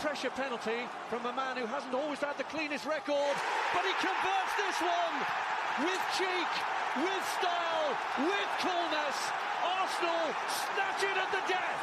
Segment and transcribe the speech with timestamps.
[0.00, 3.36] Pressure penalty from a man who hasn't always had the cleanest record,
[3.74, 5.20] but he converts this one
[5.84, 6.48] with cheek,
[6.96, 9.30] with style, with coolness.
[9.62, 11.80] Arsenal snatch it at the death.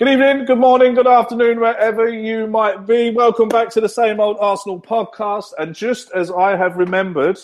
[0.00, 3.10] Good evening, good morning, good afternoon, wherever you might be.
[3.10, 5.52] Welcome back to the same old Arsenal podcast.
[5.56, 7.38] And just as I have remembered,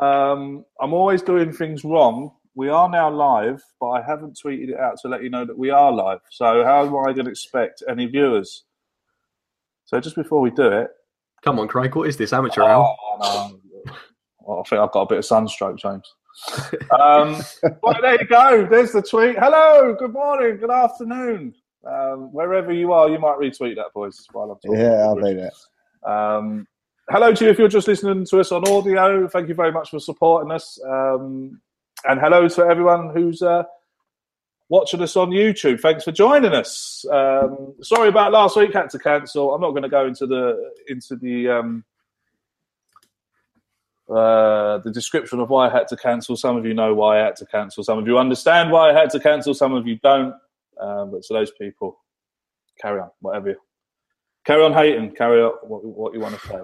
[0.00, 2.30] um, I'm always doing things wrong.
[2.54, 5.58] We are now live, but I haven't tweeted it out to let you know that
[5.58, 6.20] we are live.
[6.30, 8.64] So how am I going to expect any viewers?
[9.86, 10.90] So just before we do it,
[11.44, 11.94] Come on, Craig.
[11.94, 12.96] What is this amateur hour?
[13.20, 13.92] Oh, no.
[14.40, 16.10] Well, I think I've got a bit of sunstroke, James.
[16.90, 17.36] um,
[17.82, 18.66] well, there you go.
[18.68, 19.38] There's the tweet.
[19.38, 21.54] Hello, good morning, good afternoon.
[21.86, 24.80] Um, wherever you are, you might retweet that, boys, while I'm talking.
[24.80, 25.34] Yeah, I'll do
[26.02, 26.10] that.
[26.10, 26.66] Um,
[27.10, 29.28] hello to you if you're just listening to us on audio.
[29.28, 30.80] Thank you very much for supporting us.
[30.88, 31.60] Um,
[32.08, 33.64] and hello to everyone who's uh,
[34.68, 35.80] watching us on YouTube.
[35.80, 37.04] Thanks for joining us.
[37.10, 39.54] Um, sorry about last week, had to cancel.
[39.54, 41.84] I'm not going to go into the into the um,
[44.08, 46.36] uh, the description of why I had to cancel.
[46.36, 47.82] Some of you know why I had to cancel.
[47.82, 49.54] Some of you understand why I had to cancel.
[49.54, 50.34] Some of you don't.
[50.80, 51.98] Um, but to those people,
[52.80, 53.50] carry on, whatever.
[53.50, 53.56] You,
[54.44, 55.12] carry on hating.
[55.12, 56.60] Carry on what, what you want to say.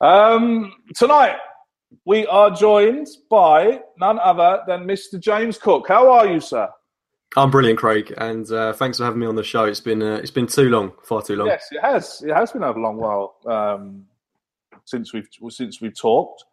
[0.00, 1.36] Um, tonight
[2.04, 5.18] we are joined by none other than Mr.
[5.18, 5.88] James Cook.
[5.88, 6.68] How are you, sir?
[7.36, 9.64] I'm brilliant, Craig, and uh, thanks for having me on the show.
[9.64, 11.48] It's been uh, it's been too long, far too long.
[11.48, 12.22] Yes, it has.
[12.26, 14.06] It has been a long while um,
[14.84, 16.44] since we've since we've talked.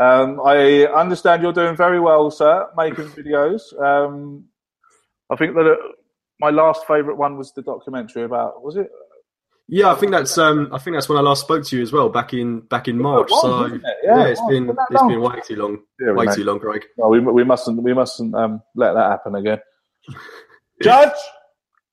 [0.00, 3.78] Um, I understand you're doing very well, sir, making videos.
[3.80, 4.46] Um,
[5.30, 5.76] I think that uh,
[6.40, 8.90] my last favourite one was the documentary about was it?
[9.66, 11.90] Yeah, I think that's um, I think that's when I last spoke to you as
[11.92, 13.28] well, back in back in March.
[13.30, 13.80] was, so it?
[14.04, 14.50] Yeah, yeah, it it's was.
[14.52, 15.08] been Been that it's long?
[15.08, 16.34] been way too long, Yeah, way mate.
[16.34, 16.84] too long, Craig.
[16.98, 19.58] No, we, we mustn't we mustn't um, let that happen again.
[20.82, 21.16] Judge,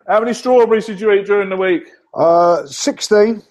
[0.08, 1.84] how many strawberries did you eat during the week?
[2.14, 3.42] Uh, 16,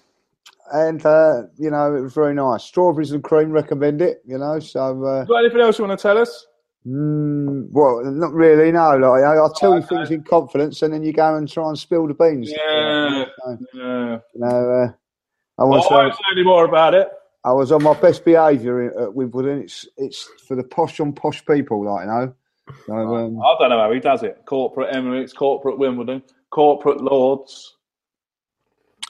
[0.73, 2.63] and, uh, you know, it was very nice.
[2.63, 6.01] Strawberries and cream, recommend it, you know, so, uh, Got anything else you want to
[6.03, 6.45] tell us?
[6.87, 8.97] Mm, well, not really, no.
[8.97, 11.77] Like, I, I'll tell you things in confidence, and then you go and try and
[11.77, 12.51] spill the beans.
[12.51, 13.25] Yeah.
[13.43, 14.19] So, Yeah.
[14.33, 14.91] you know, uh,
[15.61, 17.09] I won't uh, say any more about it.
[17.43, 19.61] I was on my best behaviour at Wimbledon.
[19.63, 22.33] It's, it's for the posh on posh people, like, you know.
[22.85, 24.43] So, um, I don't know how he does it.
[24.45, 26.21] Corporate Emirates, corporate Wimbledon,
[26.51, 27.77] corporate Lords.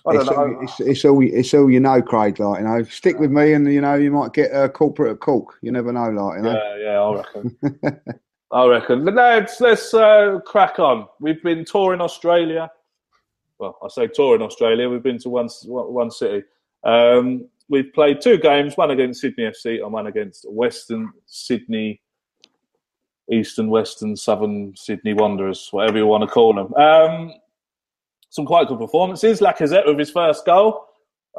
[0.08, 0.38] I don't it's, know.
[0.38, 2.40] all, it's, it's all it's all you know, Craig.
[2.40, 5.20] Like you know, stick with me, and you know you might get a corporate at
[5.20, 5.60] Cork.
[5.62, 6.54] You never know, like you know.
[6.54, 7.58] Yeah, yeah, I reckon.
[8.52, 9.06] I reckon.
[9.06, 11.08] But let's let's uh, crack on.
[11.20, 12.72] We've been touring Australia.
[13.60, 14.90] Well, I say touring Australia.
[14.90, 16.44] We've been to one one city.
[16.84, 22.02] Um, we've played two games: one against Sydney FC and one against Western Sydney,
[23.32, 26.74] Eastern, Western, Southern Sydney Wanderers, whatever you want to call them.
[26.74, 27.34] Um,
[28.32, 29.42] some quite good performances.
[29.42, 30.86] Lacazette with his first goal,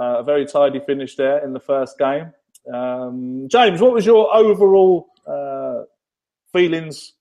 [0.01, 2.33] uh, a very tidy finish there in the first game.
[2.73, 5.83] Um, James, what was your overall uh,
[6.53, 7.15] feelings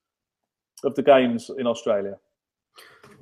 [0.83, 2.17] of the games in Australia?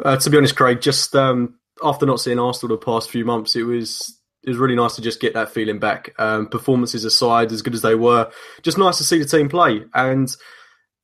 [0.04, 3.56] Uh, to be honest, Craig, just um, after not seeing Arsenal the past few months,
[3.56, 6.14] it was it was really nice to just get that feeling back.
[6.18, 8.32] Um, performances aside, as good as they were,
[8.64, 10.30] just nice to see the team play, and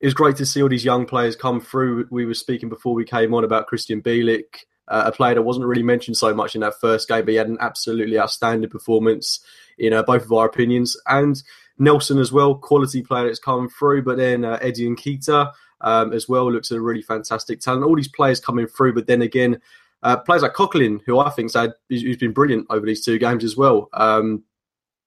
[0.00, 2.08] it was great to see all these young players come through.
[2.10, 5.66] We were speaking before we came on about Krystian Bielik, uh, a player that wasn't
[5.66, 9.40] really mentioned so much in that first game, but he had an absolutely outstanding performance
[9.78, 11.42] in uh, both of our opinions, and
[11.78, 14.02] Nelson as well, quality player that's come through.
[14.02, 17.84] But then uh, Eddie Nketiah um, as well looks a really fantastic talent.
[17.84, 19.60] All these players coming through, but then again,
[20.02, 23.44] uh, players like Coquelin, who I think's had, who's been brilliant over these two games
[23.44, 23.88] as well.
[23.92, 24.44] Um,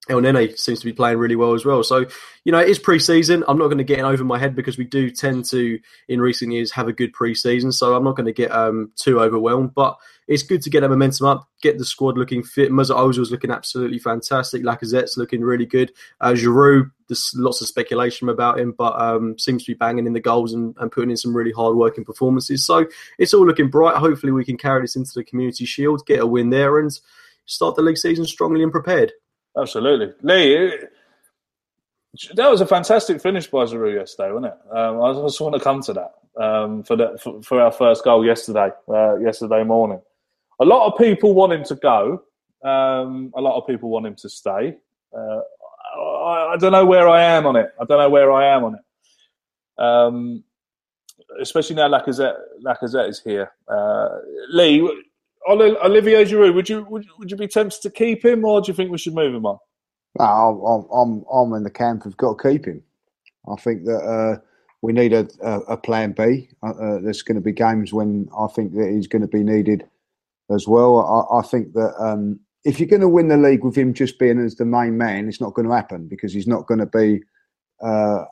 [0.09, 1.83] Elneny seems to be playing really well as well.
[1.83, 2.05] So,
[2.43, 3.43] you know, it is pre-season.
[3.47, 6.19] I'm not going to get in over my head because we do tend to, in
[6.19, 7.71] recent years, have a good pre-season.
[7.71, 9.73] So I'm not going to get um, too overwhelmed.
[9.73, 9.97] But
[10.27, 12.71] it's good to get that momentum up, get the squad looking fit.
[12.71, 14.61] Mesut Ozil's looking absolutely fantastic.
[14.63, 15.91] Lacazette's looking really good.
[16.21, 20.13] Uh, Giroud, there's lots of speculation about him, but um, seems to be banging in
[20.13, 22.63] the goals and, and putting in some really hard-working performances.
[22.63, 22.85] So
[23.17, 23.95] it's all looking bright.
[23.95, 26.91] Hopefully we can carry this into the Community Shield, get a win there and
[27.45, 29.11] start the league season strongly and prepared.
[29.57, 30.73] Absolutely, Lee.
[32.35, 34.77] that was a fantastic finish by Giroud yesterday, wasn't it?
[34.77, 36.11] Um, I just want to come to that.
[36.39, 38.69] um, for, the, for, for our first goal yesterday.
[38.87, 40.01] Uh, yesterday morning,
[40.59, 42.23] a lot of people want him to go.
[42.63, 44.77] Um, a lot of people want him to stay.
[45.15, 45.39] Uh,
[45.97, 47.71] I, I, don't know where I am on it.
[47.79, 49.81] I don't know where I am on it.
[49.81, 50.43] Um,
[51.41, 53.51] especially now Lacazette, Lacazette is here.
[53.67, 54.09] Uh,
[54.51, 54.81] Lee,
[55.49, 58.75] Olivier Giroud, would you, would, would you be tempted to keep him, or do you
[58.75, 59.57] think we should move him on?
[60.17, 62.83] No, I'm, I'm in the camp of got to keep him.
[63.51, 64.39] I think that uh,
[64.81, 66.49] we need a, a, a plan B.
[66.63, 69.43] Uh, uh there's going to be games when I think that he's going to be
[69.43, 69.87] needed
[70.51, 70.99] as well.
[70.99, 74.19] I, I think that um, if you're going to win the league with him just
[74.19, 76.85] being as the main man, it's not going to happen because he's not going to
[76.85, 77.21] be
[77.81, 78.25] uh,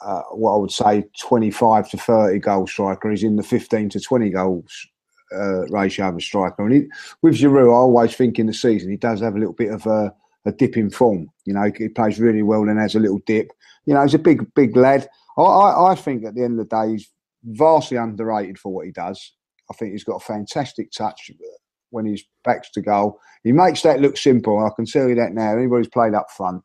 [0.00, 3.10] uh, what I would say 25 to 30 goal striker.
[3.10, 4.86] He's in the 15 to 20 goals
[5.34, 6.64] uh, ratio of a striker.
[6.64, 6.86] And he,
[7.22, 9.86] with Giroud, I always think in the season he does have a little bit of
[9.86, 11.30] a, a dip in form.
[11.44, 13.50] You know, he plays really well and has a little dip.
[13.86, 15.08] You know, he's a big, big lad.
[15.36, 17.08] I, I, I think at the end of the day, he's
[17.44, 19.32] vastly underrated for what he does.
[19.70, 21.30] I think he's got a fantastic touch
[21.90, 23.20] when he's backs to goal.
[23.44, 24.64] He makes that look simple.
[24.64, 25.56] I can tell you that now.
[25.56, 26.62] Anybody's played up front,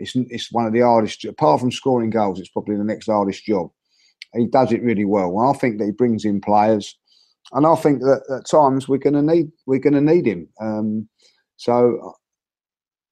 [0.00, 1.24] it's it's one of the hardest.
[1.24, 3.70] Apart from scoring goals, it's probably the next hardest job.
[4.34, 5.40] He does it really well.
[5.40, 6.98] And I think that he brings in players,
[7.52, 10.48] and I think that at times we're going to need we're going to need him.
[10.60, 11.08] Um,
[11.56, 12.14] so,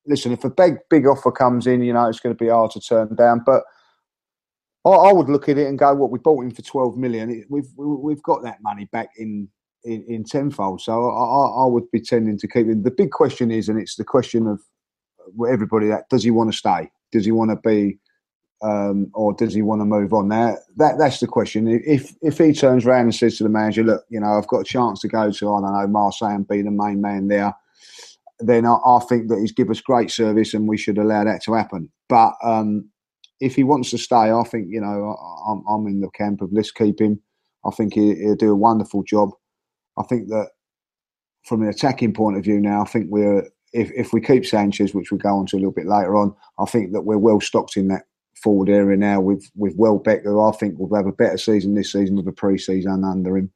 [0.06, 2.70] listen, if a big big offer comes in, you know it's going to be hard
[2.72, 3.42] to turn down.
[3.44, 3.64] But
[4.84, 7.44] I, I would look at it and go, "What we bought him for twelve million,
[7.48, 9.48] we've we've got that money back in
[9.84, 10.80] in, in tenfold.
[10.80, 12.82] So I, I, would be tending to keep him.
[12.82, 14.60] The big question is, and it's the question of
[15.50, 16.90] everybody that does he want to stay?
[17.12, 17.98] Does he want to be,
[18.62, 20.28] um, or does he want to move on?
[20.28, 21.68] Now that that's the question.
[21.68, 24.60] If if he turns around and says to the manager, "Look, you know, I've got
[24.60, 27.54] a chance to go to I don't know Marseille and be the main man there,"
[28.40, 31.42] then I, I think that he's give us great service and we should allow that
[31.44, 31.90] to happen.
[32.08, 32.88] But um,
[33.40, 35.16] if he wants to stay, I think you know
[35.46, 37.20] I'm, I'm in the camp of let's keep him.
[37.64, 39.30] I think he, will do a wonderful job.
[39.98, 40.50] I think that
[41.44, 44.94] from an attacking point of view now, I think we're if, if we keep Sanchez,
[44.94, 47.40] which we'll go on to a little bit later on, I think that we're well
[47.40, 48.04] stocked in that
[48.42, 51.92] forward area now with with Welbeck, who I think will have a better season this
[51.92, 53.50] season with a pre-season under him.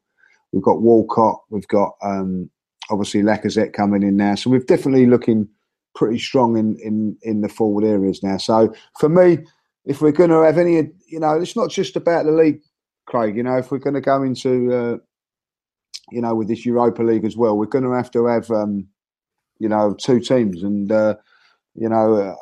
[0.53, 2.51] We've got Walcott, we've got um,
[2.91, 5.49] obviously Lacazette coming in now, so we're definitely looking
[5.95, 8.37] pretty strong in in in the forward areas now.
[8.37, 9.39] So for me,
[9.85, 12.61] if we're going to have any, you know, it's not just about the league,
[13.07, 13.37] Craig.
[13.37, 14.97] You know, if we're going to go into uh,
[16.11, 18.87] you know, with this Europa League as well, we're going to have to have, um,
[19.59, 21.15] you know, two teams, and uh,
[21.75, 22.37] you know,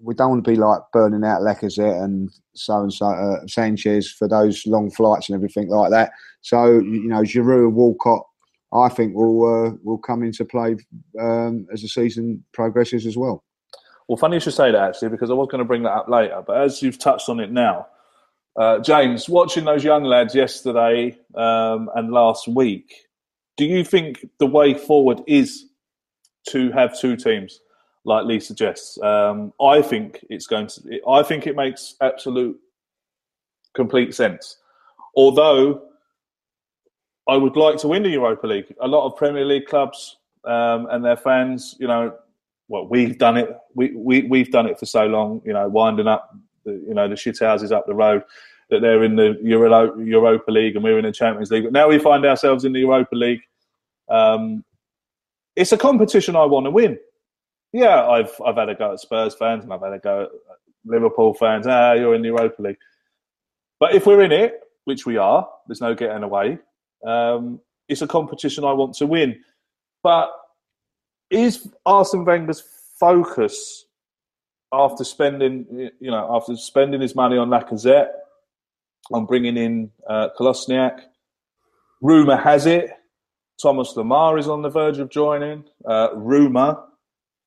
[0.00, 4.10] we don't want to be like burning out Lacazette and so and so uh, Sanchez
[4.10, 6.12] for those long flights and everything like that.
[6.42, 8.24] So you know, Giroud and Walcott,
[8.72, 10.76] I think will uh, will come into play
[11.20, 13.44] um, as the season progresses as well.
[14.08, 16.08] Well, funny you should say that actually, because I was going to bring that up
[16.08, 17.86] later, but as you've touched on it now,
[18.56, 22.94] uh, James, watching those young lads yesterday um, and last week,
[23.56, 25.66] do you think the way forward is
[26.48, 27.60] to have two teams,
[28.06, 29.00] like Lee suggests?
[29.02, 31.00] Um, I think it's going to.
[31.06, 32.58] I think it makes absolute
[33.74, 34.58] complete sense.
[35.16, 35.82] Although
[37.28, 38.74] I would like to win the Europa League.
[38.80, 42.14] A lot of Premier League clubs um, and their fans, you know,
[42.68, 43.50] well, we've done it.
[43.74, 45.42] We, we we've done it for so long.
[45.44, 48.22] You know, winding up, the, you know, the shit houses up the road
[48.70, 51.64] that they're in the Euro, Europa League and we're in the Champions League.
[51.64, 53.42] But now we find ourselves in the Europa League.
[54.08, 54.64] Um,
[55.54, 56.98] it's a competition I want to win.
[57.76, 60.28] Yeah, I've I've had a go at Spurs fans and I've had a go at
[60.84, 61.66] Liverpool fans.
[61.66, 62.78] Ah, you're in the Europa League.
[63.78, 66.58] But if we're in it, which we are, there's no getting away.
[67.06, 69.36] Um, it's a competition I want to win.
[70.02, 70.30] But
[71.30, 72.62] is Arsene Wenger's
[72.98, 73.84] focus
[74.72, 78.10] after spending, you know, after spending his money on Lacazette,
[79.12, 81.00] on bringing in uh, Kolasinac.
[82.00, 82.90] Rumour has it
[83.60, 85.64] Thomas Lemar is on the verge of joining.
[85.88, 86.76] Uh, rumour,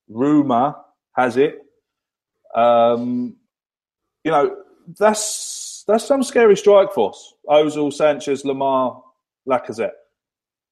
[0.09, 0.75] rumour
[1.15, 1.59] has it.
[2.55, 3.35] Um,
[4.23, 4.57] you know,
[4.97, 7.33] that's that's some scary strike force.
[7.47, 9.01] Ozil, Sanchez, Lemar,
[9.47, 9.91] Lacazette.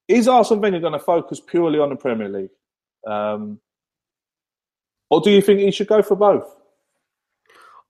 [0.07, 2.49] Is Arsene Wenger going to focus purely on the Premier League?
[3.05, 3.59] Um,
[5.09, 6.47] or do you think he should go for both?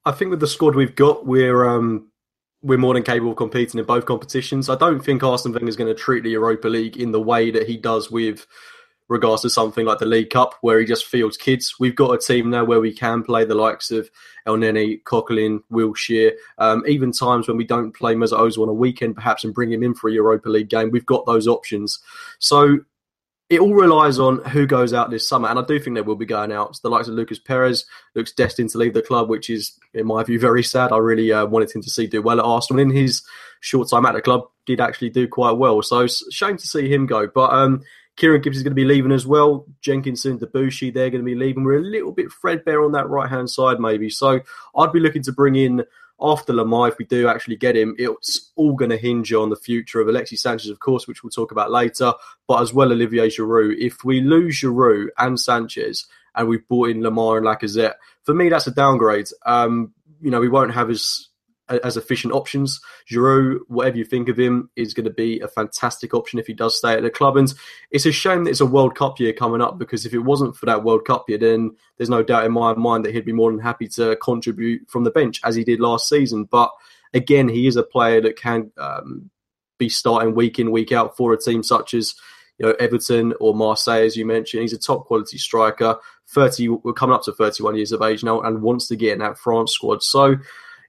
[0.06, 2.12] I think with the squad we've got, we're um,
[2.62, 4.70] we're more than capable of competing in both competitions.
[4.70, 7.52] I don't think Arsene Wenger is going to treat the Europa League in the way
[7.52, 8.48] that he does with
[9.10, 11.76] regards to something like the League Cup, where he just fields kids.
[11.80, 14.10] We've got a team now where we can play the likes of
[14.48, 19.16] Elneny, Coquelin, Wilshere, um, even times when we don't play Mesut Ozil on a weekend,
[19.16, 20.92] perhaps, and bring him in for a Europa League game.
[20.92, 22.00] We've got those options.
[22.40, 22.80] So
[23.50, 26.18] it all relies on who goes out this summer, and I do think they will
[26.18, 26.78] be going out.
[26.84, 30.22] The likes of Lucas Perez looks destined to leave the club, which is, in my
[30.24, 30.92] view, very sad.
[30.92, 32.82] I really uh, wanted him to see do well at Arsenal.
[32.82, 33.22] In his
[33.62, 35.82] short time at the club, did actually do quite well.
[35.82, 37.28] So shame to see him go.
[37.28, 37.84] But um,
[38.18, 39.66] Kieran Gibbs is going to be leaving as well.
[39.80, 41.64] Jenkinson, Debuchy, they're going to be leaving.
[41.64, 44.10] We're a little bit threadbare on that right hand side, maybe.
[44.10, 44.42] So
[44.76, 45.84] I'd be looking to bring in
[46.20, 49.56] after Lemar, if we do actually get him, it's all going to hinge on the
[49.56, 52.14] future of Alexis Sanchez, of course, which we'll talk about later,
[52.48, 53.78] but as well Olivier Giroud.
[53.78, 58.50] If we lose Giroud and Sanchez and we've brought in Lemar and Lacazette, for me,
[58.50, 59.28] that's a downgrade.
[59.46, 61.28] Um, you know, we won't have as
[61.70, 62.80] as efficient options.
[63.10, 66.54] Giroud, whatever you think of him, is going to be a fantastic option if he
[66.54, 67.38] does stay at the club.
[67.38, 67.54] And
[67.92, 70.56] it's a shame that it's a World Cup year coming up because if it wasn't
[70.56, 73.34] for that World Cup year, then there's no doubt in my mind that he'd be
[73.34, 76.46] more than happy to contribute from the bench as he did last season.
[76.46, 76.72] But
[77.14, 79.30] again, he is a player that can um,
[79.78, 82.16] be starting week in, week out for a team such as
[82.58, 84.62] you know Everton or Marseille, as you mentioned.
[84.62, 85.98] He's a top quality striker.
[86.30, 89.20] Thirty, we're coming up to thirty-one years of age now, and wants to get in
[89.20, 90.02] that France squad.
[90.02, 90.38] So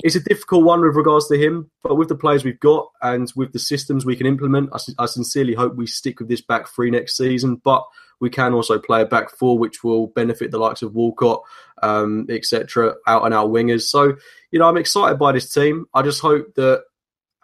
[0.03, 3.33] it's a difficult one with regards to him, but with the players we've got and
[3.35, 6.69] with the systems we can implement, I, I sincerely hope we stick with this back
[6.69, 7.57] three next season.
[7.57, 7.85] But
[8.21, 11.43] we can also play a back four, which will benefit the likes of Walcott,
[11.83, 13.83] um, etc., out and out wingers.
[13.83, 14.17] So,
[14.53, 15.87] you know, I'm excited by this team.
[15.95, 16.85] I just hope that,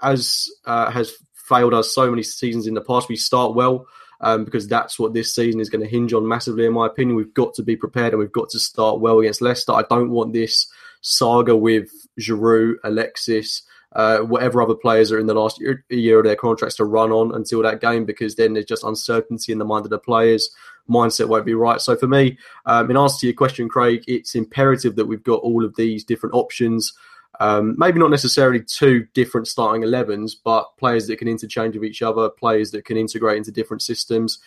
[0.00, 3.86] as uh, has failed us so many seasons in the past, we start well.
[4.20, 7.16] Um, because that's what this season is going to hinge on massively, in my opinion.
[7.16, 9.72] We've got to be prepared and we've got to start well against Leicester.
[9.72, 10.66] I don't want this
[11.04, 16.24] saga with Giroud, Alexis, uh, whatever other players are in the last year, year of
[16.24, 19.64] their contracts to run on until that game because then there's just uncertainty in the
[19.64, 20.50] mind of the players.
[20.88, 21.80] Mindset won't be right.
[21.80, 25.42] So for me, um, in answer to your question, Craig, it's imperative that we've got
[25.42, 26.92] all of these different options.
[27.38, 32.02] Um, maybe not necessarily two different starting 11s, but players that can interchange with each
[32.02, 34.38] other, players that can integrate into different systems.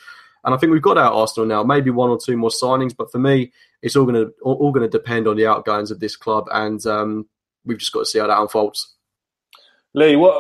[0.44, 1.64] And I think we've got our Arsenal now.
[1.64, 4.90] Maybe one or two more signings, but for me, it's all going to all going
[4.90, 7.28] to depend on the outgoings of this club, and um,
[7.66, 8.96] we've just got to see how that unfolds.
[9.94, 10.36] Lee, what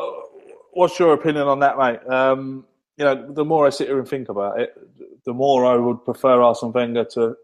[0.74, 2.00] what's your opinion on that, mate?
[2.08, 2.65] Um,
[2.98, 4.74] you know, the more I sit here and think about it,
[5.25, 7.36] the more I would prefer Arsene Wenger to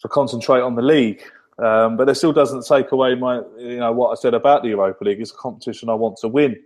[0.00, 1.22] to concentrate on the league.
[1.58, 4.70] Um, but it still doesn't take away my, you know, what I said about the
[4.70, 5.20] Europa League.
[5.20, 6.56] It's a competition I want to win.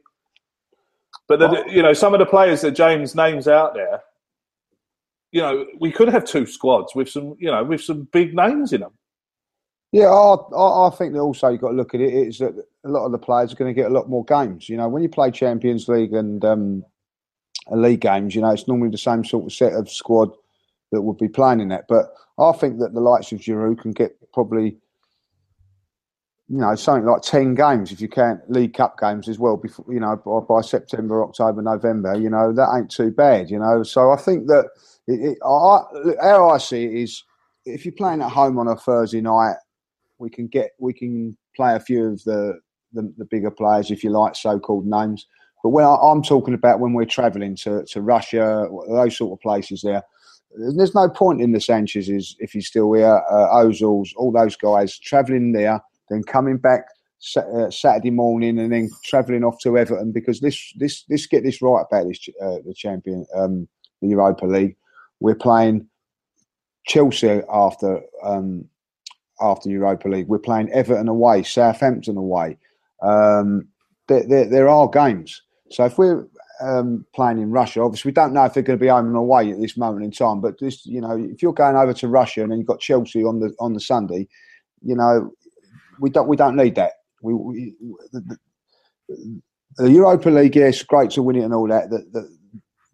[1.28, 4.00] But the, you know, some of the players that James names out there,
[5.36, 8.72] you know, we could have two squads with some, you know, with some big names
[8.72, 8.92] in them.
[9.92, 12.54] Yeah, I, I think that also you've got to look at it is that
[12.86, 14.66] a lot of the players are going to get a lot more games.
[14.66, 16.84] You know, when you play Champions League and um,
[17.70, 20.30] league games, you know, it's normally the same sort of set of squad
[20.90, 21.84] that would be playing in that.
[21.86, 24.78] But I think that the likes of Giroud can get probably,
[26.48, 29.84] you know, something like 10 games if you count League Cup games as well, before,
[29.92, 33.82] you know, by, by September, October, November, you know, that ain't too bad, you know.
[33.82, 34.70] So I think that
[35.06, 35.80] it, it, I,
[36.20, 37.22] how I see it is,
[37.64, 39.56] if you're playing at home on a Thursday night,
[40.18, 42.60] we can get we can play a few of the
[42.92, 45.26] the, the bigger players, if you like, so-called names.
[45.62, 49.42] But when I, am talking about when we're travelling to, to Russia, those sort of
[49.42, 50.02] places there,
[50.56, 54.98] there's no point in the Sanchez's if he's still here, uh, Ozils, all those guys
[54.98, 56.86] travelling there, then coming back
[57.36, 61.60] uh, Saturday morning and then travelling off to Everton because this this this get this
[61.60, 63.68] right about this uh, the champion um,
[64.00, 64.76] the Europa League.
[65.20, 65.88] We're playing
[66.86, 68.66] Chelsea after um,
[69.40, 70.28] after Europa League.
[70.28, 72.58] We're playing Everton away, Southampton away.
[73.02, 73.68] Um,
[74.08, 75.42] there, there, there, are games.
[75.70, 76.26] So if we're
[76.62, 79.16] um, playing in Russia, obviously we don't know if they're going to be home and
[79.16, 80.40] away at this moment in time.
[80.40, 83.24] But this, you know, if you're going over to Russia and then you've got Chelsea
[83.24, 84.28] on the on the Sunday,
[84.82, 85.32] you know,
[86.00, 86.92] we don't we don't need that.
[87.22, 87.74] We, we
[88.12, 88.20] the,
[89.08, 89.42] the,
[89.76, 91.90] the Europa League, yes, great to win it and all that.
[91.90, 92.35] The, the,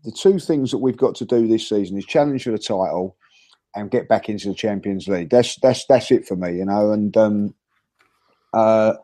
[0.04, 3.16] the two things that we've got to do this season is challenge for the title
[3.74, 5.30] and get back into the Champions League.
[5.30, 6.92] That's that's that's it for me, you know.
[6.92, 7.54] And um,
[8.52, 8.94] uh,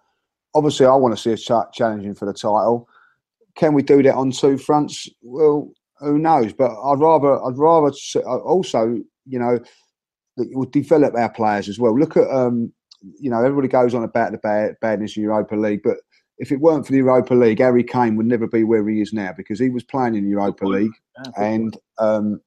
[0.55, 2.89] obviously, I want to see us challenging for the title.
[3.55, 5.09] Can we do that on two fronts?
[5.23, 6.53] Well, who knows?
[6.53, 7.93] But I'd rather I'd rather
[8.25, 9.59] also, you know,
[10.37, 11.99] that develop our players as well.
[11.99, 12.73] Look at um,
[13.21, 15.99] you know, everybody goes on about the bad, badness of Europa League, but
[16.39, 19.13] if it weren't for the Europa League, Harry Kane would never be where he is
[19.13, 20.93] now because he was playing in the Europa League
[21.37, 22.41] and um,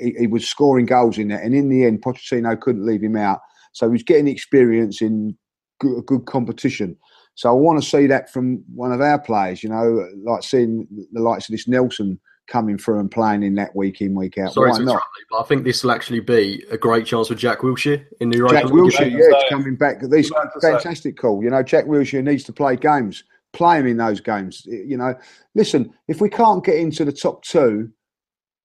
[0.00, 1.40] he, he, was scoring goals in there.
[1.40, 3.40] And in the end, Pochettino couldn't leave him out.
[3.72, 5.36] So he was getting experience in
[5.78, 6.96] good, good competition.
[7.34, 10.86] So I want to see that from one of our players, you know, like seeing
[11.12, 12.20] the likes of this Nelson
[12.52, 14.52] coming through and playing in that week in, week out.
[14.52, 15.02] Sorry Why to not?
[15.30, 18.36] but I think this will actually be a great chance for Jack Wilshere in the
[18.50, 20.02] Jack Wilshere, yeah, it's coming back.
[20.02, 20.30] This
[20.60, 21.42] fantastic call.
[21.42, 23.24] You know, Jack Wilshere needs to play games.
[23.54, 24.64] Play him in those games.
[24.66, 25.14] You know,
[25.54, 27.90] listen, if we can't get into the top two,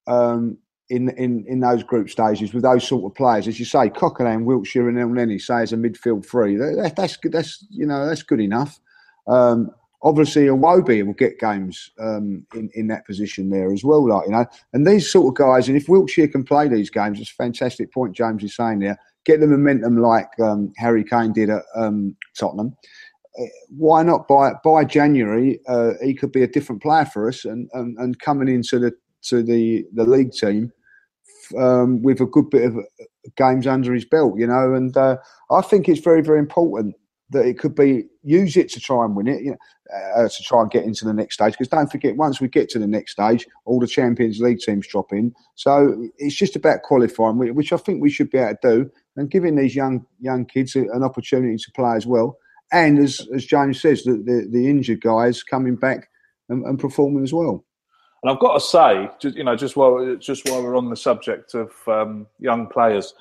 [0.06, 0.58] um,
[0.90, 4.44] in, in, in those group stages with those sort of players, as you say, Coquelin,
[4.44, 6.56] Wilshere, and Elneny, say as a midfield three.
[6.56, 7.32] That, that's good.
[7.32, 8.80] That's you know that's good enough.
[9.26, 9.70] Um,
[10.02, 14.08] obviously, Iwobi will get games um, in in that position there as well.
[14.08, 17.20] Like you know, and these sort of guys, and if Wilshere can play these games,
[17.20, 18.98] it's a fantastic point James is saying there.
[19.24, 22.74] Get the momentum like um, Harry Kane did at um, Tottenham.
[23.38, 27.44] Uh, why not by by January uh, he could be a different player for us
[27.44, 30.72] and, and, and coming into the to the, the league team
[31.58, 32.76] um, with a good bit of
[33.36, 34.74] games under his belt, you know.
[34.74, 35.16] And uh,
[35.50, 36.94] I think it's very, very important
[37.30, 39.56] that it could be use it to try and win it, you know,
[40.16, 41.52] uh, to try and get into the next stage.
[41.52, 44.86] Because don't forget, once we get to the next stage, all the Champions League teams
[44.86, 45.34] drop in.
[45.54, 49.30] So it's just about qualifying, which I think we should be able to do, and
[49.30, 52.38] giving these young young kids an opportunity to play as well.
[52.72, 56.08] And as as James says, the the, the injured guys coming back
[56.48, 57.64] and, and performing as well.
[58.22, 60.96] And I've got to say, just, you know, just while just while we're on the
[60.96, 63.14] subject of um, young players,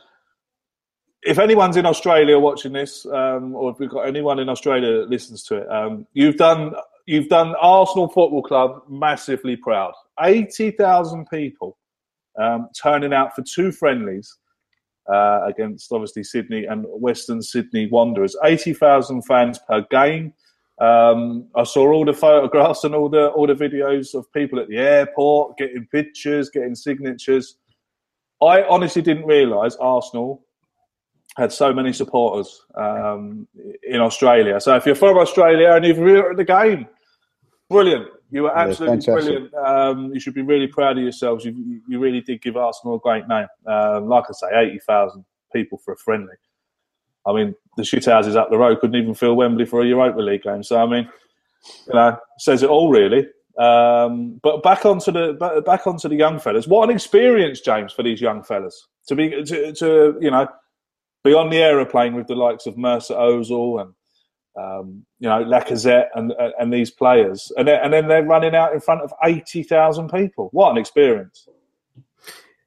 [1.28, 5.10] if anyone's in Australia watching this, um, or if we've got anyone in Australia that
[5.10, 6.74] listens to it, um, you've done
[7.06, 9.94] you've done Arsenal Football Club massively proud.
[10.22, 11.78] Eighty thousand people
[12.42, 14.34] um, turning out for two friendlies
[15.12, 18.36] uh, against obviously Sydney and Western Sydney Wanderers.
[18.46, 20.34] Eighty thousand fans per game.
[20.80, 24.70] Um, I saw all the photographs and all the all the videos of people at
[24.70, 27.58] the airport getting pictures, getting signatures.
[28.42, 30.47] I honestly didn't realise Arsenal
[31.38, 33.48] had so many supporters um,
[33.84, 34.60] in Australia.
[34.60, 36.88] So if you're from Australia and you've been at the game,
[37.70, 38.08] brilliant.
[38.32, 39.54] You were absolutely yeah, brilliant.
[39.54, 41.46] Um, you should be really proud of yourselves.
[41.46, 43.48] You, you really did give Arsenal a great name.
[43.68, 46.34] Um, like I say, 80,000 people for a friendly.
[47.26, 50.44] I mean, the shithouses up the road couldn't even fill Wembley for a Europa League
[50.44, 50.64] game.
[50.64, 51.10] So I mean,
[51.88, 53.28] you know, says it all really.
[53.60, 56.68] Um, but back onto the back onto the young fellas.
[56.68, 60.48] What an experience, James, for these young fellas to be to, to you know
[61.28, 63.94] be on the aeroplane with the likes of Mesut Ozil and
[64.58, 68.74] um, you know Lacazette and and these players, and then, and then they're running out
[68.74, 70.50] in front of eighty thousand people.
[70.52, 71.48] What an experience!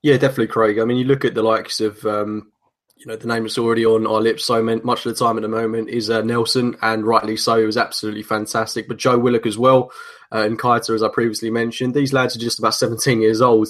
[0.03, 0.79] Yeah, definitely, Craig.
[0.79, 2.53] I mean, you look at the likes of um,
[3.01, 5.43] you know, the name that's already on our lips so much of the time at
[5.43, 7.59] the moment is uh, Nelson, and rightly so.
[7.59, 8.89] It was absolutely fantastic.
[8.89, 9.91] But Joe Willock as well,
[10.31, 13.69] uh, and Keita, as I previously mentioned, these lads are just about 17 years old.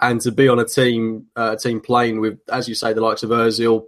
[0.00, 3.22] And to be on a team, uh, team playing with, as you say, the likes
[3.22, 3.84] of Ozil,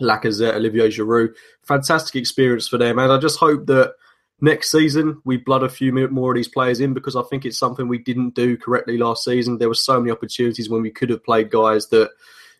[0.00, 2.98] Lacazette, Olivier Giroud, fantastic experience for them.
[2.98, 3.94] And I just hope that
[4.40, 7.58] next season we blood a few more of these players in because I think it's
[7.58, 9.58] something we didn't do correctly last season.
[9.58, 12.10] There were so many opportunities when we could have played guys that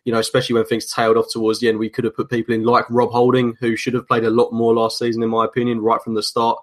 [0.07, 2.55] you know, especially when things tailed off towards the end, we could have put people
[2.55, 5.43] in like Rob Holding, who should have played a lot more last season, in my
[5.43, 6.57] opinion, right from the start.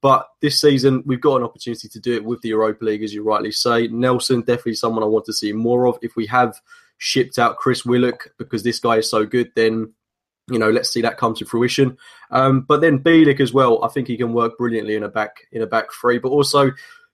[0.00, 3.12] But this season, we've got an opportunity to do it with the Europa League, as
[3.12, 3.88] you rightly say.
[3.88, 5.98] Nelson, definitely someone I want to see more of.
[6.02, 6.60] If we have
[6.98, 9.92] shipped out Chris Willock because this guy is so good, then
[10.50, 11.96] you know, let's see that come to fruition.
[12.30, 15.46] Um, but then Bielik as well, I think he can work brilliantly in a back
[15.52, 16.18] in a back three.
[16.18, 16.70] But also,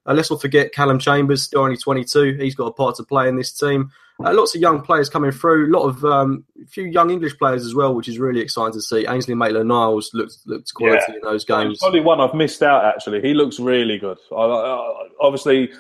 [0.07, 2.37] uh, let's not forget Calum Chambers, still only 22.
[2.41, 3.91] He's got a part to play in this team.
[4.25, 5.69] Uh, lots of young players coming through.
[5.69, 8.73] A lot of um, a few young English players as well, which is really exciting
[8.73, 9.07] to see.
[9.07, 11.15] Ainsley Maitland-Niles looked looked quality yeah.
[11.15, 11.79] in those games.
[11.79, 12.85] Probably one I've missed out.
[12.85, 14.19] Actually, he looks really good.
[14.31, 15.71] I, I, obviously,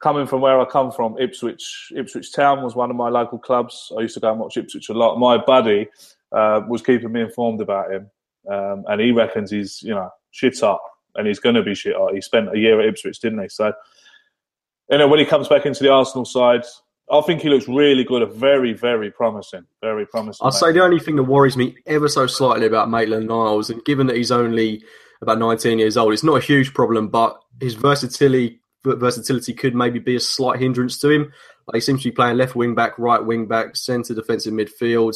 [0.00, 3.92] coming from where I come from, Ipswich Ipswich Town was one of my local clubs.
[3.96, 5.18] I used to go and watch Ipswich a lot.
[5.18, 5.88] My buddy
[6.34, 8.10] uh, was keeping me informed about him,
[8.50, 10.80] um, and he reckons he's you know shit hot,
[11.14, 12.14] and he's going to be shit hot.
[12.14, 13.48] He spent a year at Ipswich, didn't he?
[13.48, 13.72] So.
[14.90, 16.64] You know, when he comes back into the Arsenal side,
[17.10, 18.22] I think he looks really good.
[18.22, 19.64] A very, very promising.
[19.80, 20.46] Very promising.
[20.46, 23.84] I'd say the only thing that worries me ever so slightly about Maitland Niles, and
[23.84, 24.84] given that he's only
[25.20, 30.00] about 19 years old, it's not a huge problem, but his versatility versatility could maybe
[30.00, 31.32] be a slight hindrance to him.
[31.66, 35.14] Like he seems to be playing left wing back, right wing back, centre defensive midfield,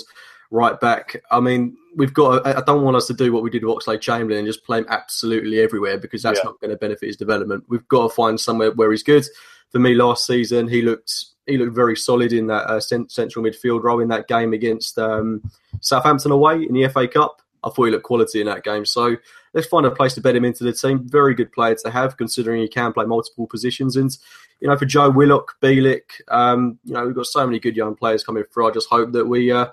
[0.51, 1.23] right back.
[1.31, 2.47] I mean, we've got.
[2.47, 4.79] I don't want us to do what we did with Oxlade Chamberlain and just play
[4.79, 6.45] him absolutely everywhere because that's yeah.
[6.45, 7.65] not going to benefit his development.
[7.69, 9.27] We've got to find somewhere where he's good.
[9.71, 13.83] For me, last season he looked he looked very solid in that uh, central midfield
[13.83, 15.43] role in that game against um,
[15.81, 17.41] Southampton away in the FA Cup.
[17.65, 18.85] I thought he looked quality in that game.
[18.85, 19.17] So
[19.55, 21.09] let's find a place to bet him into the team.
[21.09, 23.97] Very good player to have, considering he can play multiple positions.
[23.97, 24.17] And
[24.61, 27.95] you know, for Joe Willock, Bielik, um, you know, we've got so many good young
[27.95, 28.69] players coming through.
[28.69, 29.67] I just hope that we uh,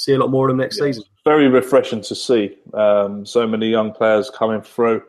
[0.00, 1.04] see a lot more of them next yeah, season.
[1.24, 5.02] Very refreshing to see um, so many young players coming through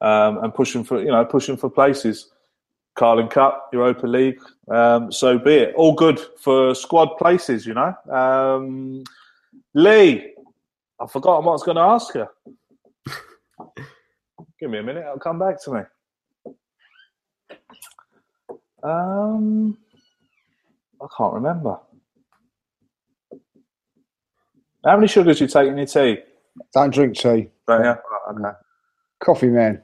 [0.00, 2.30] um, and pushing for you know pushing for places.
[2.94, 5.74] Carling Cup, Europa League, um, so be it.
[5.74, 7.94] All good for squad places, you know.
[8.10, 9.04] Um,
[9.74, 10.32] Lee,
[10.98, 12.26] I've forgotten what I was going to ask you.
[14.58, 15.80] Give me a minute, it'll come back to me.
[18.82, 19.76] Um,
[21.02, 21.78] I can't remember.
[24.86, 26.18] How many sugars do you take in your tea?
[26.72, 27.50] Don't drink tea.
[27.66, 27.86] Don't you?
[27.86, 27.98] Right,
[28.30, 28.56] okay.
[29.20, 29.82] Coffee man.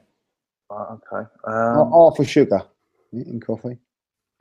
[0.71, 1.27] Right, okay.
[1.45, 2.61] Half Um, half a sugar
[3.11, 3.77] in coffee.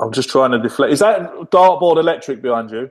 [0.01, 0.93] I'm just trying to deflect.
[0.93, 2.91] Is that dartboard electric behind you?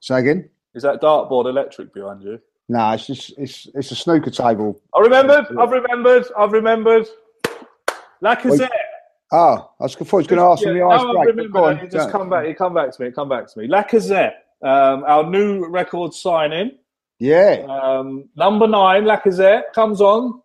[0.00, 0.50] Say again?
[0.74, 2.40] Is that dartboard electric behind you?
[2.68, 4.80] No, it's just it's it's a snooker table.
[4.94, 5.46] I remembered.
[5.58, 6.26] I've remembered.
[6.38, 7.06] I've remembered.
[8.22, 8.68] Lacazette.
[9.32, 11.26] Oh, I was thought he was going to ask Yeah, me the now break.
[11.36, 11.90] remembered Go on.
[11.90, 12.46] Just come back.
[12.46, 13.10] You come back to me.
[13.12, 13.68] Come back to me.
[13.68, 16.72] Lacazette, um, our new record signing.
[17.18, 20.40] Yeah, Um, number nine, Lacazette comes on.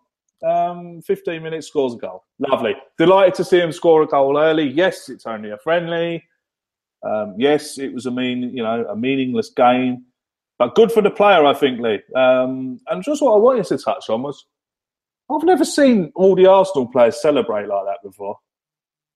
[0.46, 2.24] Um, 15 minutes, scores a goal.
[2.40, 2.76] Lovely.
[2.98, 4.68] Delighted to see him score a goal early.
[4.68, 6.24] Yes, it's only a friendly.
[7.04, 10.04] Um, yes, it was a mean, you know, a meaningless game,
[10.60, 12.00] but good for the player, I think, Lee.
[12.16, 14.46] Um, and just what I wanted to touch on was,
[15.32, 18.38] I've never seen all the Arsenal players celebrate like that before.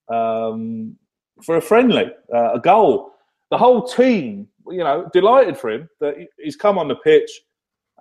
[0.07, 0.97] Um,
[1.43, 3.12] for a friendly, uh, a goal,
[3.51, 7.29] the whole team, you know, delighted for him that he's come on the pitch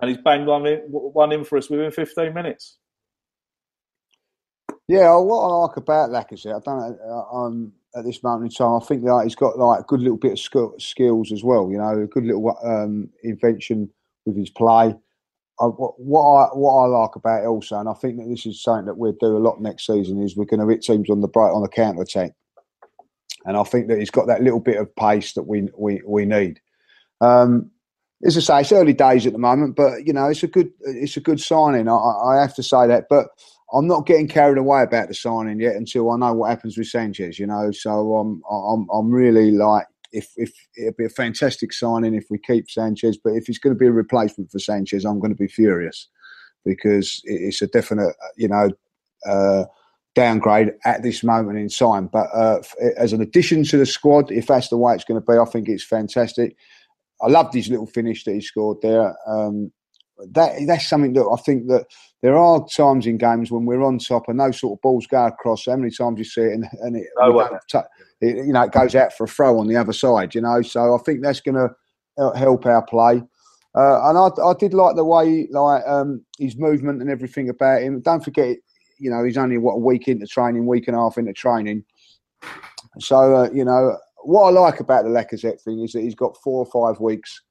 [0.01, 2.79] and he's banged one in, one in for us within 15 minutes.
[4.89, 5.15] yeah.
[5.17, 8.81] What I like about Lacazette, I don't know, uh, um, at this moment in time,
[8.81, 11.71] I think that he's got like a good little bit of skill, skills as well.
[11.71, 13.91] You know, a good little um, invention
[14.25, 14.95] with his play.
[15.61, 18.47] I, what, what I what I like about it also, and I think that this
[18.47, 21.11] is something that we'll do a lot next season, is we're going to hit teams
[21.11, 22.33] on the break on the counter attack,
[23.49, 26.27] and I think that he's got that little bit of pace that we we we
[26.27, 26.61] need.
[27.23, 27.71] Um,
[28.25, 30.71] as I say, it's early days at the moment, but you know, it's a good
[30.83, 31.89] it's a good signing.
[31.89, 33.29] I, I have to say that, but
[33.73, 36.89] I'm not getting carried away about the signing yet until I know what happens with
[36.89, 37.39] Sanchez.
[37.39, 42.15] You know, so I'm I'm I'm really like if if it'd be a fantastic signing
[42.15, 45.21] if we keep Sanchez, but if it's going to be a replacement for Sanchez, I'm
[45.21, 46.07] going to be furious
[46.67, 48.69] because it's a definite you know
[49.27, 49.65] uh,
[50.19, 52.09] downgrade at this moment in time.
[52.09, 52.61] But uh,
[52.97, 55.45] as an addition to the squad, if that's the way it's going to be, I
[55.45, 56.57] think it's fantastic.
[57.23, 59.15] I loved his little finish that he scored there.
[59.29, 59.73] Um,
[60.33, 61.87] that that's something that I think that
[62.23, 65.27] there are times in games when we're on top and those sort of balls go
[65.27, 65.67] across.
[65.67, 67.89] How many times you see it and, and it, No we don't tou-
[68.21, 70.35] it, you know, it goes out for a throw on the other side.
[70.35, 73.23] You know, so I think that's going to help our play.
[73.77, 77.83] Uh, and I, I did like the way, like um, his movement and everything about
[77.83, 78.01] him.
[78.01, 78.57] Don't forget,
[78.99, 81.85] you know, he's only what a week into training, week and a half into training.
[82.99, 86.37] So uh, you know, what I like about the Lacazette thing is that he's got
[86.43, 87.43] four or five weeks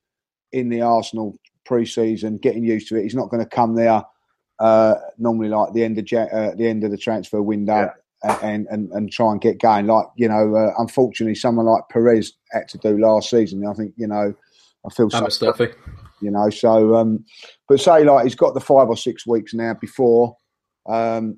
[0.52, 3.04] in the Arsenal pre-season, getting used to it.
[3.04, 4.04] He's not going to come there
[4.60, 7.92] uh, normally like the end of Ja- uh, the end of the transfer window
[8.42, 9.88] and, and and try and get going.
[9.88, 13.66] Like you know, uh, unfortunately, someone like Perez had to do last season.
[13.68, 14.34] I think you know,
[14.86, 15.26] I feel That so
[16.22, 16.50] you know.
[16.50, 17.24] So, um,
[17.68, 20.36] but say like he's got the five or six weeks now before
[20.88, 21.38] um,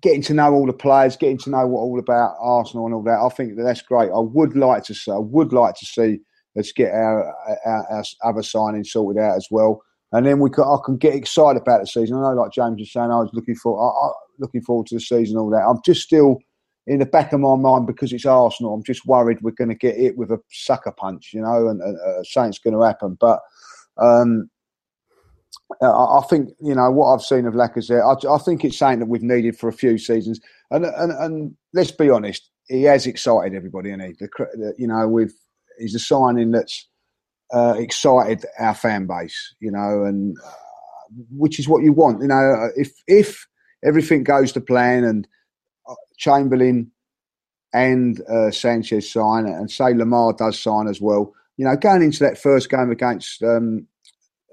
[0.00, 3.02] getting to know all the players, getting to know what all about Arsenal and all
[3.02, 3.20] that.
[3.20, 4.10] I think that that's great.
[4.10, 5.10] I would like to see.
[5.10, 6.20] I would like to see.
[6.54, 7.32] Let's get our,
[7.66, 11.14] our, our other signing sorted out as well, and then we could, I can get
[11.14, 12.16] excited about the season.
[12.16, 14.96] I know, like James was saying, I was looking for, I, I, looking forward to
[14.96, 15.66] the season, and all that.
[15.66, 16.38] I'm just still
[16.88, 18.74] in the back of my mind because it's Arsenal.
[18.74, 21.80] I'm just worried we're going to get hit with a sucker punch, you know, and,
[21.82, 23.16] and uh, something's going to happen.
[23.20, 23.40] But
[23.98, 24.50] um,
[25.82, 28.02] I, I think you know what I've seen of Lacazette.
[28.02, 30.40] I, I think it's something that we've needed for a few seasons.
[30.70, 34.86] And and, and let's be honest, he has excited everybody, and he, the, the, you
[34.86, 35.34] know, with
[35.78, 36.88] he's a signing that's
[37.52, 40.50] uh, excited our fan base, you know, and uh,
[41.30, 42.34] which is what you want, you know.
[42.34, 43.46] uh, If if
[43.84, 45.26] everything goes to plan and
[45.88, 46.90] uh, Chamberlain
[47.72, 52.20] and uh, Sanchez sign, and say Lemar does sign as well, you know, going into
[52.20, 53.86] that first game against um,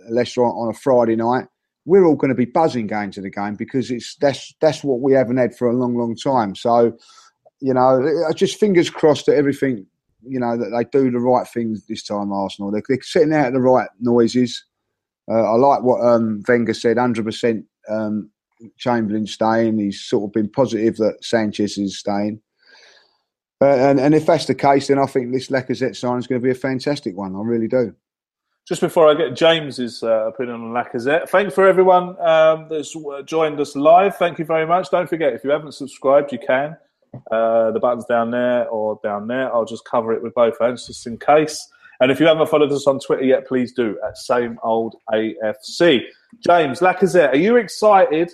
[0.09, 1.47] Leicester on, on a Friday night,
[1.85, 5.01] we're all going to be buzzing going to the game because it's that's that's what
[5.01, 6.55] we haven't had for a long, long time.
[6.55, 6.97] So,
[7.59, 9.85] you know, just fingers crossed that everything,
[10.23, 12.31] you know, that they do the right things this time.
[12.31, 14.65] Arsenal, they're, they're setting out the right noises.
[15.29, 17.65] Uh, I like what um, Wenger said, hundred percent.
[17.89, 18.31] Um,
[18.77, 19.77] Chamberlain staying.
[19.77, 22.41] He's sort of been positive that Sanchez is staying.
[23.61, 26.41] Uh, and, and if that's the case, then I think this Lacazette sign is going
[26.41, 27.35] to be a fantastic one.
[27.35, 27.93] I really do.
[28.67, 32.95] Just before I get James's uh, opinion on Lacazette, thank you for everyone um, that's
[32.95, 34.15] uh, joined us live.
[34.17, 34.89] Thank you very much.
[34.89, 36.75] Don't forget, if you haven't subscribed, you can.
[37.29, 39.53] Uh, the button's down there or down there.
[39.53, 41.59] I'll just cover it with both hands just in case.
[41.99, 46.01] And if you haven't followed us on Twitter yet, please do at same old AFC.
[46.39, 48.31] James Lacazette, are you excited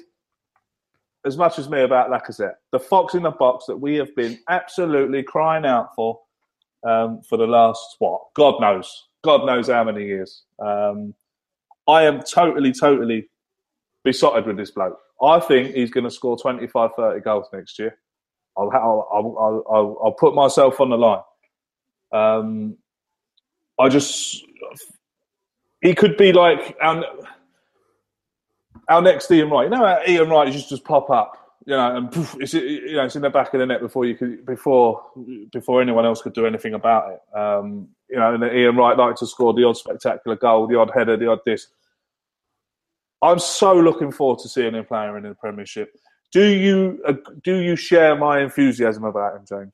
[1.25, 2.55] as much as me about Lacazette?
[2.71, 6.21] The fox in the box that we have been absolutely crying out for
[6.83, 8.21] um, for the last what?
[8.33, 10.43] God knows, God knows how many years.
[10.59, 11.13] Um,
[11.87, 13.29] I am totally, totally
[14.03, 14.99] besotted with this bloke.
[15.21, 17.97] I think he's going to score 25, 30 goals next year.
[18.57, 21.21] I'll, I'll, I'll, I'll, put myself on the line.
[22.11, 22.77] Um,
[23.79, 24.43] I just,
[25.81, 27.03] he could be like our,
[28.89, 29.65] our next Ian Wright.
[29.65, 33.05] You know, Ian Wright just just pop up, you know, and poof, it's you know
[33.05, 35.03] it's in the back of the net before you could before
[35.51, 37.37] before anyone else could do anything about it.
[37.37, 40.91] Um, you know, and Ian Wright liked to score the odd spectacular goal, the odd
[40.93, 41.67] header, the odd this.
[43.21, 45.95] I'm so looking forward to seeing him playing in the Premiership.
[46.31, 49.73] Do you uh, do you share my enthusiasm about him, James?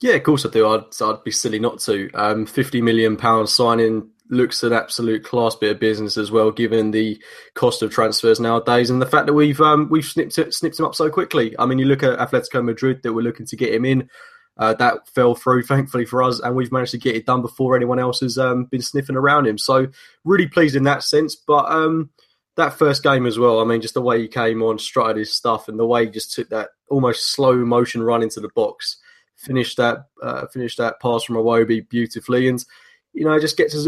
[0.00, 0.68] Yeah, of course I do.
[0.68, 2.10] I'd, I'd be silly not to.
[2.12, 6.90] Um, Fifty million pound signing looks an absolute class bit of business as well, given
[6.90, 7.22] the
[7.54, 10.84] cost of transfers nowadays, and the fact that we've um, we've snipped it, snipped him
[10.84, 11.54] up so quickly.
[11.58, 14.08] I mean, you look at Atletico Madrid that were looking to get him in.
[14.56, 17.76] Uh, that fell through, thankfully for us, and we've managed to get it done before
[17.76, 19.56] anyone else has um, been sniffing around him.
[19.56, 19.86] So,
[20.24, 21.36] really pleased in that sense.
[21.36, 22.10] But um,
[22.56, 25.32] that first game as well, I mean, just the way he came on, strutted his
[25.32, 28.96] stuff, and the way he just took that almost slow motion run into the box,
[29.36, 32.64] finished that uh, finished that pass from Iwobi beautifully, and
[33.12, 33.86] you know, it just gets us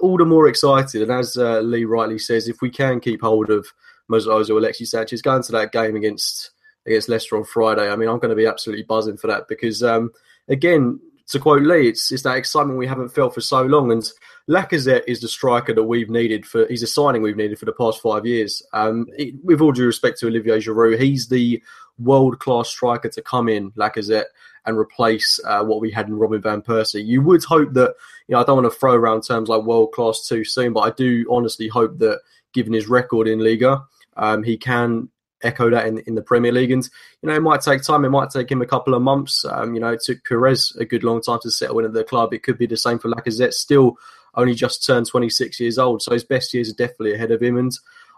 [0.00, 1.02] all the more excited.
[1.02, 3.66] And as uh, Lee rightly says, if we can keep hold of
[4.10, 6.50] Mesut Ozil, Alexis Sanchez, going to that game against
[6.86, 9.82] against Leicester on Friday, I mean, I'm going to be absolutely buzzing for that because,
[9.82, 10.10] um,
[10.48, 13.90] again, to quote Lee, it's, it's that excitement we haven't felt for so long.
[13.90, 14.06] And
[14.48, 16.66] Lacazette is the striker that we've needed for.
[16.66, 18.62] He's a signing we've needed for the past five years.
[18.74, 21.62] Um, it, with all due respect to Olivier Giroud, he's the
[21.98, 24.26] world class striker to come in, Lacazette,
[24.66, 27.04] and replace uh, what we had in Robin van Persie.
[27.04, 27.94] You would hope that
[28.28, 30.80] you know I don't want to throw around terms like world class too soon, but
[30.80, 32.20] I do honestly hope that
[32.52, 33.84] given his record in Liga,
[34.16, 35.08] um, he can
[35.44, 36.70] echo that in, in the Premier League.
[36.70, 36.88] And,
[37.22, 38.04] you know, it might take time.
[38.04, 39.44] It might take him a couple of months.
[39.44, 42.04] Um, you know, it took Perez a good long time to settle in at the
[42.04, 42.32] club.
[42.32, 43.98] It could be the same for Lacazette, still
[44.36, 46.02] only just turned 26 years old.
[46.02, 47.56] So his best years are definitely ahead of him.
[47.56, 47.72] And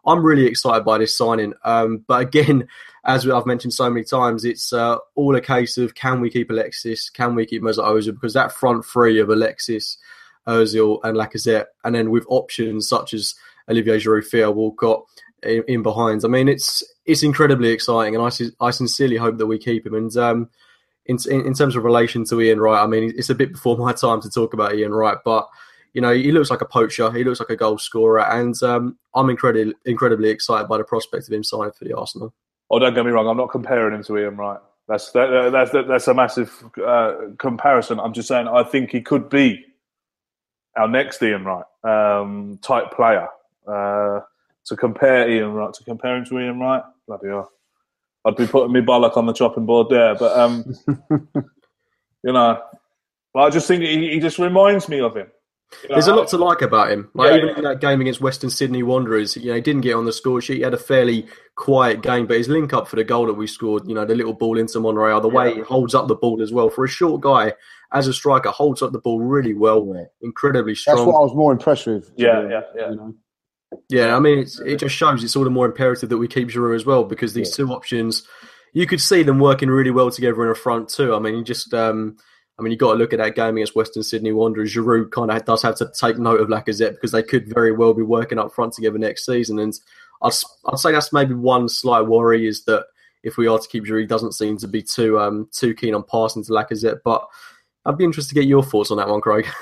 [0.04, 1.54] I'm really excited by this signing.
[1.64, 2.68] Um, but again,
[3.04, 6.50] as I've mentioned so many times, it's uh, all a case of can we keep
[6.50, 7.08] Alexis?
[7.10, 8.14] Can we keep Mesut Ozil?
[8.14, 9.96] Because that front three of Alexis,
[10.46, 13.34] Ozil, and Lacazette, and then with options such as
[13.68, 15.04] Olivier Giroud, Theo Walcott
[15.42, 16.24] in, in behind.
[16.24, 19.94] I mean, it's it's incredibly exciting, and I, I sincerely hope that we keep him.
[19.94, 20.50] And um,
[21.06, 23.76] in, in, in terms of relation to Ian Wright, I mean, it's a bit before
[23.76, 25.48] my time to talk about Ian Wright, but
[25.96, 27.10] you know, he looks like a poacher.
[27.10, 31.26] He looks like a goal scorer, and um, I'm incredibly incredibly excited by the prospect
[31.26, 32.34] of him signing for the Arsenal.
[32.70, 33.26] Oh, don't get me wrong.
[33.26, 34.60] I'm not comparing him to Ian Wright.
[34.88, 36.52] That's that, that's that, that's a massive
[36.86, 37.98] uh, comparison.
[37.98, 39.64] I'm just saying I think he could be
[40.76, 43.28] our next Ian Wright um, type player.
[43.66, 44.20] Uh,
[44.66, 47.50] to compare Ian Wright to compare him to Ian Wright, bloody hell.
[48.26, 50.14] I'd be putting me bollock on the chopping board there.
[50.14, 50.74] But um,
[52.22, 52.62] you know,
[53.32, 55.28] well, I just think he, he just reminds me of him.
[55.82, 57.10] You know, There's a lot to like about him.
[57.14, 57.56] Like yeah, even yeah.
[57.56, 60.40] in that game against Western Sydney Wanderers, you know, he didn't get on the score
[60.40, 60.58] sheet.
[60.58, 61.26] He had a fairly
[61.56, 64.14] quiet game, but his link up for the goal that we scored, you know, the
[64.14, 66.88] little ball into Monreal, the way he holds up the ball as well for a
[66.88, 67.52] short guy
[67.92, 70.96] as a striker, holds up the ball really well, incredibly strong.
[70.96, 72.10] That's what I was more impressed with.
[72.16, 72.90] Yeah, yeah, yeah.
[72.90, 73.14] You know?
[73.88, 76.76] Yeah, I mean, it just shows it's all the more imperative that we keep Giroud
[76.76, 77.56] as well because these yeah.
[77.56, 78.26] two options,
[78.72, 81.14] you could see them working really well together in a front too.
[81.14, 82.16] I mean, you just, um,
[82.58, 84.74] I mean, you've got to look at that game against Western Sydney Wanderers.
[84.74, 87.92] Giroud kind of does have to take note of Lacazette because they could very well
[87.92, 89.58] be working up front together next season.
[89.58, 89.78] And
[90.22, 90.32] I'd,
[90.66, 92.86] I'd say that's maybe one slight worry is that
[93.22, 96.04] if we are to keep Giroud, doesn't seem to be too um, too keen on
[96.04, 97.00] passing to Lacazette.
[97.04, 97.26] But
[97.84, 99.46] I'd be interested to get your thoughts on that one, Craig.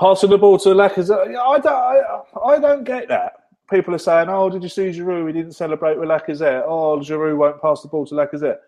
[0.00, 3.34] Passing the ball to Lacazette, I don't, I, I don't get that.
[3.70, 5.28] People are saying, "Oh, did you see Giroud?
[5.28, 6.64] He didn't celebrate with Lacazette.
[6.66, 8.58] Oh, Giroud won't pass the ball to Lacazette."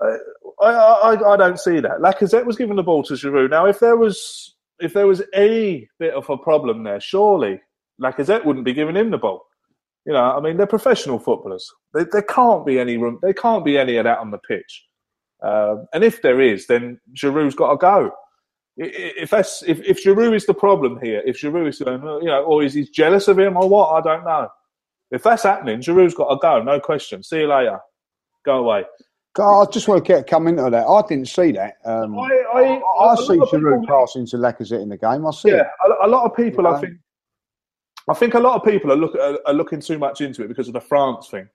[0.00, 0.16] I,
[0.60, 2.00] I, I don't see that.
[2.00, 3.50] Lacazette was given the ball to Giroud.
[3.50, 7.60] Now, if there was if there was any bit of a problem there, surely
[8.02, 9.44] Lacazette wouldn't be giving him the ball.
[10.04, 11.70] You know, I mean, they're professional footballers.
[11.94, 13.18] There, there can't be any room.
[13.22, 14.84] There can't be any of that on the pitch.
[15.42, 18.12] Uh, and if there is, then Giroud's got to go
[18.76, 22.62] if that's if, if Giroud is the problem here, if Giroud is you know, or
[22.62, 23.90] is he jealous of him or what?
[23.90, 24.48] I don't know.
[25.10, 27.22] If that's happening, Giroud's got to go, no question.
[27.22, 27.78] See you later.
[28.44, 28.84] Go away.
[29.38, 30.86] I just want to get come into that.
[30.86, 31.78] I didn't see that.
[31.84, 35.26] Um, I, I, I, I see Giroud passing to Lacazette in the game.
[35.26, 35.50] I see.
[35.50, 36.66] Yeah, a, a, lot of people.
[36.66, 36.98] I think.
[38.08, 40.48] I think a lot of people are, look, are, are looking too much into it
[40.48, 41.48] because of the France thing.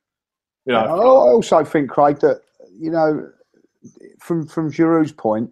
[0.65, 2.41] You know, I also think, Craig, that
[2.77, 3.29] you know,
[4.19, 5.51] from from Giroud's point,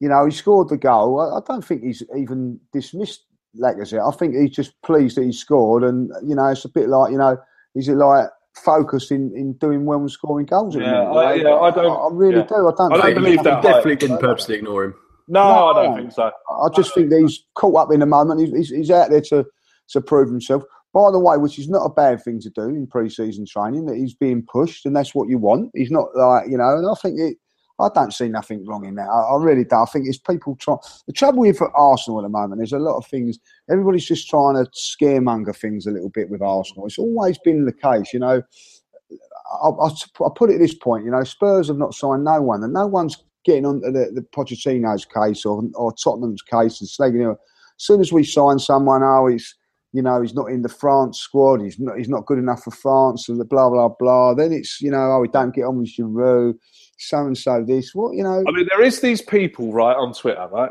[0.00, 1.20] you know, he scored the goal.
[1.20, 3.24] I, I don't think he's even dismissed
[3.58, 4.06] Lacazette.
[4.06, 7.10] I think he's just pleased that he scored, and you know, it's a bit like
[7.10, 7.36] you know,
[7.74, 10.76] he's like focused in, in doing well and scoring goals.
[10.76, 11.90] Yeah, I, yeah, I don't.
[11.90, 12.46] I, I really yeah.
[12.46, 12.68] do.
[12.68, 12.92] I don't.
[12.92, 13.62] I don't believe that.
[13.62, 14.94] Definitely didn't purposely ignore him.
[15.26, 16.30] No, no, I don't think so.
[16.50, 18.40] I just think that he's caught up in the moment.
[18.40, 19.46] He's, he's, he's out there to
[19.90, 20.62] to prove himself.
[20.92, 23.96] By the way, which is not a bad thing to do in pre-season training, that
[23.96, 25.70] he's being pushed, and that's what you want.
[25.74, 27.36] He's not like you know, and I think it,
[27.80, 29.08] I don't see nothing wrong in that.
[29.08, 29.82] I, I really don't.
[29.82, 30.78] I think it's people trying.
[31.06, 33.38] The trouble with Arsenal at the moment, is a lot of things.
[33.70, 36.86] Everybody's just trying to scaremonger things a little bit with Arsenal.
[36.86, 38.42] It's always been the case, you know.
[39.62, 42.40] I, I, I put it at this point, you know, Spurs have not signed no
[42.42, 46.88] one, and no one's getting on the, the Pochettino's case or, or Tottenham's case and
[46.88, 47.30] slagging him.
[47.30, 49.54] As soon as we sign someone, oh, he's
[49.92, 52.70] you know he's not in the France squad, he's not he's not good enough for
[52.70, 54.34] France, and the blah blah blah.
[54.34, 56.54] Then it's you know oh, we don't get on with Giroud,
[56.98, 57.94] so and so this.
[57.94, 58.44] What you know?
[58.46, 60.70] I mean, there is these people right on Twitter, right?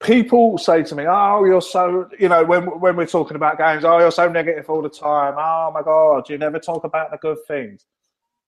[0.00, 3.84] People say to me, "Oh, you're so you know when when we're talking about games,
[3.84, 5.34] oh, you're so negative all the time.
[5.36, 7.84] Oh my God, you never talk about the good things."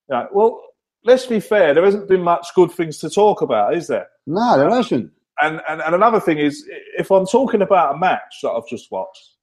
[0.09, 0.61] Yeah, well,
[1.05, 1.75] let's be fair.
[1.75, 4.09] There hasn't been much good things to talk about, is there?
[4.27, 5.13] No, there hasn't.
[5.41, 6.69] And, and, and another thing is,
[6.99, 9.37] if I'm talking about a match that I've just watched,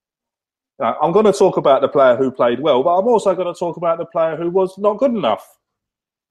[0.79, 3.57] I'm going to talk about the player who played well, but I'm also going to
[3.57, 5.56] talk about the player who was not good enough.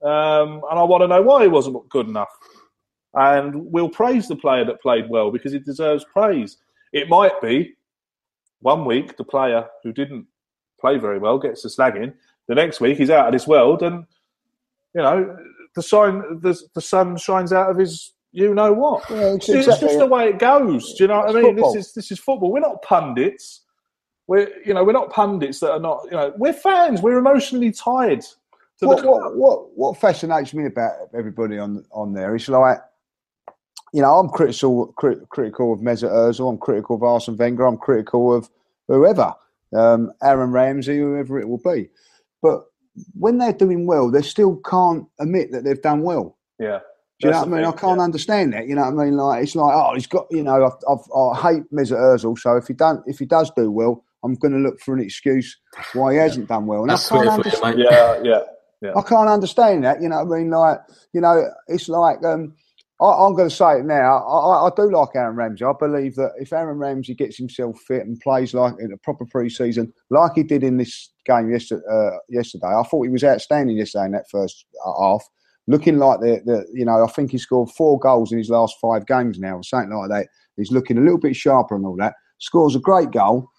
[0.02, 2.30] Um, and I want to know why he wasn't good enough.
[3.14, 6.58] And we'll praise the player that played well because he deserves praise.
[6.92, 7.74] It might be
[8.60, 10.26] one week the player who didn't
[10.80, 12.14] play very well gets a slagging.
[12.48, 14.04] The next week he's out of this world and
[14.94, 15.36] you know,
[15.74, 19.08] the sign the the sun shines out of his you know what.
[19.08, 19.88] Yeah, it's, it's exactly.
[19.88, 20.94] just the way it goes.
[20.94, 21.54] Do you know what it's I mean?
[21.54, 21.74] Football.
[21.74, 22.52] This is this is football.
[22.52, 23.62] We're not pundits.
[24.26, 27.00] We're you know we're not pundits that are not you know we're fans.
[27.00, 28.24] We're emotionally tied.
[28.80, 32.78] To what, the what, what what fascinates me about everybody on on there is like
[33.92, 36.50] you know I'm critical crit, critical of Mesut Ozil.
[36.50, 37.66] I'm critical of Arsene Wenger.
[37.66, 38.50] I'm critical of
[38.88, 39.34] whoever,
[39.74, 41.88] um, Aaron Ramsey, whoever it will be.
[42.42, 42.64] But
[43.14, 46.36] when they're doing well, they still can't admit that they've done well.
[46.58, 46.80] Yeah.
[47.18, 47.64] Do you know what I mean?
[47.64, 48.04] Thing, I can't yeah.
[48.04, 48.66] understand that.
[48.66, 49.16] You know what I mean?
[49.16, 50.26] Like it's like, oh, he's got.
[50.30, 52.38] You know, I've, I've, i hate Mesut Ozil.
[52.38, 55.00] So if he don't, if he does do well, I'm going to look for an
[55.00, 55.56] excuse
[55.94, 56.82] why he hasn't done well.
[56.82, 57.78] And That's I can't understand.
[57.78, 58.40] You, yeah, yeah,
[58.82, 58.92] yeah.
[58.96, 60.02] I can't understand that.
[60.02, 60.50] You know I mean?
[60.50, 60.80] Like,
[61.12, 62.54] you know, it's like um,
[63.00, 64.18] I, am going to say it now.
[64.18, 65.64] I, I, do like Aaron Ramsey.
[65.64, 69.26] I believe that if Aaron Ramsey gets himself fit and plays like in a proper
[69.26, 73.76] pre-season, like he did in this game yesterday, uh, yesterday I thought he was outstanding
[73.76, 75.24] yesterday in that first uh, half.
[75.66, 78.76] Looking like the, the, you know, I think he scored four goals in his last
[78.80, 80.28] five games now, or something like that.
[80.56, 82.14] He's looking a little bit sharper and all that.
[82.38, 83.50] Scores a great goal.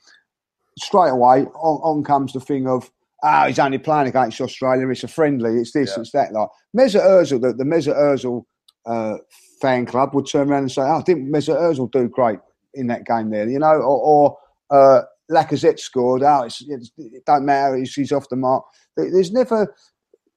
[0.79, 2.89] Straight away, on, on comes the thing of,
[3.23, 4.87] ah, oh, he's only playing against Australia.
[4.89, 5.59] It's a friendly.
[5.59, 5.93] It's this.
[5.95, 6.01] Yeah.
[6.01, 6.33] It's that.
[6.33, 8.43] Like Mesut Ozil, the, the Mesut Ozil
[8.85, 9.17] uh,
[9.61, 12.39] fan club would turn around and say, "Oh, didn't Mesut Ozil do great
[12.73, 14.37] in that game there?" You know, or, or
[14.69, 15.01] uh,
[15.31, 16.23] Lacazette scored.
[16.23, 17.77] Oh, it's, it's, it don't matter.
[17.77, 18.65] He's, he's off the mark.
[18.95, 19.73] There's never.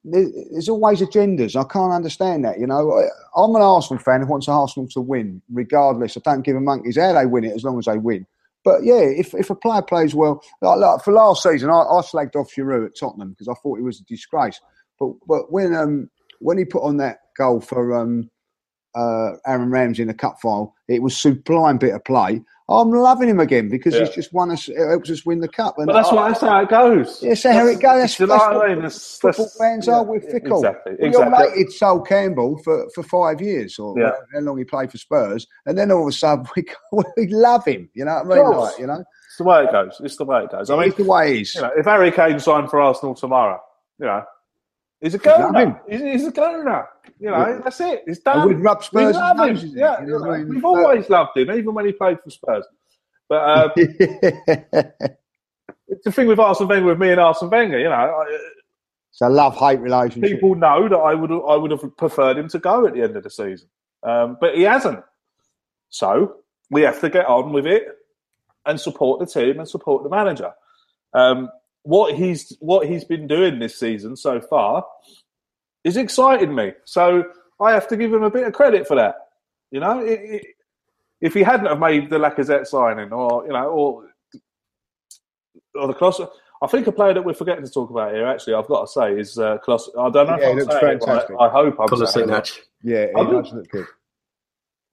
[0.02, 1.56] There's always agendas.
[1.56, 2.58] I can't understand that.
[2.58, 6.16] You know, I'm an Arsenal fan who wants Arsenal to win, regardless.
[6.16, 8.26] I don't give a monkey's how they win it as long as they win.
[8.64, 12.02] But yeah, if, if a player plays well, like, like for last season, I, I
[12.02, 14.60] slagged off Giroud at Tottenham because I thought he was a disgrace.
[14.98, 18.30] But but when um when he put on that goal for um
[18.94, 20.74] uh, Aaron Ramsey in the cup final.
[20.88, 22.42] It was sublime bit of play.
[22.70, 24.04] I'm loving him again because yeah.
[24.04, 24.68] he's just won us.
[24.68, 25.78] It helps us win the cup.
[25.78, 27.20] And but that's, what, that's how it goes.
[27.20, 27.82] Yeah, that's, how it goes.
[27.82, 28.82] That's, that's, that's what I mean?
[28.82, 30.04] that's, football fans yeah, are.
[30.04, 30.58] We're fickle.
[30.58, 30.96] Exactly.
[31.00, 31.34] We exactly.
[31.34, 34.12] all hated Sol Campbell for, for five years or yeah.
[34.32, 36.64] how long he played for Spurs, and then all of a sudden we,
[37.16, 37.90] we love him.
[37.92, 38.56] You know what I mean?
[38.56, 40.00] Like, you know, it's the way it goes.
[40.04, 40.70] It's the way it goes.
[40.70, 41.54] I mean, it's the way it is.
[41.56, 43.60] You know, if Harry Kane signed for Arsenal tomorrow,
[43.98, 44.22] you know,
[45.00, 45.80] he's a go.
[45.88, 46.86] He's, he's a go
[47.20, 48.02] you know, that's it.
[48.06, 48.48] It's done.
[48.48, 49.14] we rub Spurs.
[49.14, 49.56] We love him.
[49.74, 50.48] Yeah, you know I mean?
[50.48, 52.64] we've always loved him, even when he played for Spurs.
[53.28, 57.78] But um, it's the thing with Arsene Wenger, with me and Arsene Wenger.
[57.78, 58.24] You know,
[59.10, 60.30] it's a love-hate relationship.
[60.30, 63.16] People know that I would I would have preferred him to go at the end
[63.16, 63.68] of the season,
[64.02, 65.04] um, but he hasn't.
[65.90, 66.36] So
[66.70, 67.86] we have to get on with it
[68.64, 70.52] and support the team and support the manager.
[71.12, 71.50] Um,
[71.82, 74.84] what he's what he's been doing this season so far
[75.84, 76.72] is excited me.
[76.84, 77.24] So
[77.60, 79.16] I have to give him a bit of credit for that.
[79.70, 80.46] You know, it, it,
[81.20, 84.10] if he hadn't have made the Lacazette signing, or you know, or
[85.74, 86.20] or the cross,
[86.62, 88.26] I think a player that we're forgetting to talk about here.
[88.26, 89.88] Actually, I've got to say is uh, Klos.
[89.98, 90.38] I don't know.
[90.38, 91.36] Yeah, if I'm fantastic.
[91.36, 91.46] Right.
[91.46, 92.28] I hope I'm saying
[92.82, 93.86] Yeah, he does look good.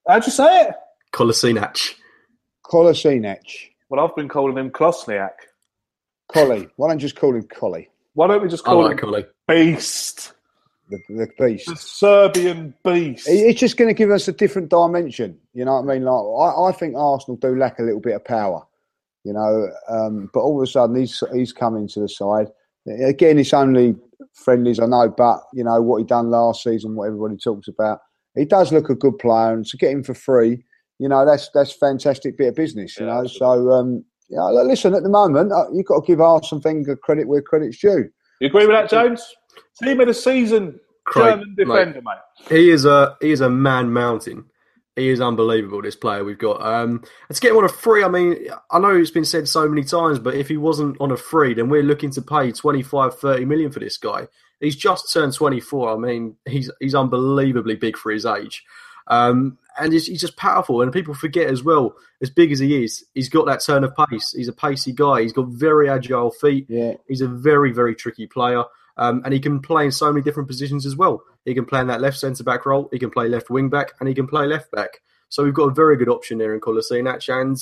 [0.08, 0.76] How'd you say it?
[1.14, 1.96] Kolasinac.
[2.64, 3.42] Kolasinac.
[3.90, 5.32] Well, I've been calling him Klosniak.
[6.32, 6.68] Collie.
[6.76, 7.90] Why don't you just call him Collie?
[8.14, 9.26] Why don't we just call like him Collie.
[9.48, 10.34] Beast?
[10.90, 13.28] the, the beast, the Serbian beast.
[13.30, 15.38] It's just going to give us a different dimension.
[15.54, 16.04] You know what I mean?
[16.04, 18.66] Like I, I think Arsenal do lack a little bit of power.
[19.24, 22.48] You know, um, but all of a sudden he's he's coming to the side.
[22.88, 23.96] Again, it's only
[24.34, 28.00] friendlies, I know, but you know what he done last season, what everybody talks about.
[28.36, 30.64] He does look a good player, and to get him for free,
[31.00, 32.98] you know, that's that's fantastic bit of business.
[32.98, 33.66] You yeah, know, absolutely.
[33.66, 37.28] so um, yeah, listen, at the moment, uh, you've got to give Arsene Wenger credit
[37.28, 38.10] where credit's due.
[38.40, 39.26] You agree with that, Jones?
[39.82, 42.50] Team of the season Craig, German defender, mate.
[42.50, 44.46] He is a he is a man mountain.
[44.96, 45.82] He is unbelievable.
[45.82, 46.62] This player we've got.
[46.62, 49.48] Um, and to get him on a free, I mean, I know it's been said
[49.48, 52.52] so many times, but if he wasn't on a free, then we're looking to pay
[52.52, 54.28] 25, 30 million for this guy.
[54.60, 55.94] He's just turned 24.
[55.94, 58.64] I mean, he's he's unbelievably big for his age.
[59.08, 60.82] Um, and he's, he's, just powerful.
[60.82, 63.96] And people forget as well, as big as he is, he's got that turn of
[63.96, 64.34] pace.
[64.34, 65.22] He's a pacey guy.
[65.22, 66.66] He's got very agile feet.
[66.68, 66.96] Yeah.
[67.08, 68.64] He's a very, very tricky player.
[68.98, 71.24] Um, and he can play in so many different positions as well.
[71.46, 73.94] He can play in that left centre back role, he can play left wing back,
[74.00, 75.02] and he can play left back.
[75.30, 77.30] So we've got a very good option there in Kolasinac.
[77.30, 77.58] And,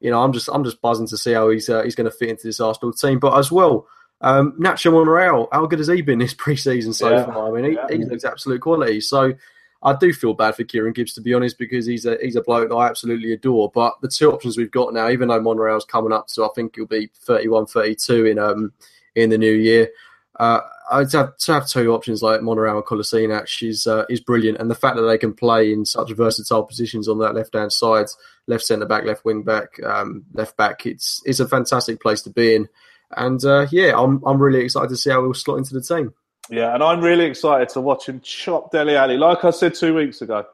[0.00, 2.16] you know, I'm just I'm just buzzing to see how he's uh, he's going to
[2.16, 3.18] fit into this Arsenal team.
[3.18, 3.86] But as well,
[4.22, 7.26] um, Nacho Monreal, how good has he been this preseason so yeah.
[7.26, 7.48] far?
[7.48, 7.86] I mean, he, yeah.
[7.90, 9.00] he looks absolute quality.
[9.00, 9.34] So
[9.82, 12.42] I do feel bad for Kieran Gibbs to be honest, because he's a he's a
[12.42, 13.70] bloke that I absolutely adore.
[13.72, 16.76] But the two options we've got now, even though Monreal's coming up, so I think
[16.76, 18.72] he'll be 31, 32 in um
[19.14, 19.90] in the new year.
[20.38, 20.60] Uh,
[20.90, 24.70] I'd have to have two options like Monreal and Kolasinac is uh, is brilliant, and
[24.70, 28.06] the fact that they can play in such versatile positions on that left hand side,
[28.46, 32.30] left centre back, left wing back, um, left back, it's it's a fantastic place to
[32.30, 32.68] be in.
[33.16, 36.14] And uh, yeah, I'm I'm really excited to see how he'll slot into the team.
[36.50, 39.16] Yeah, and I'm really excited to watch him chop Dele Alli.
[39.16, 40.44] Like I said two weeks ago,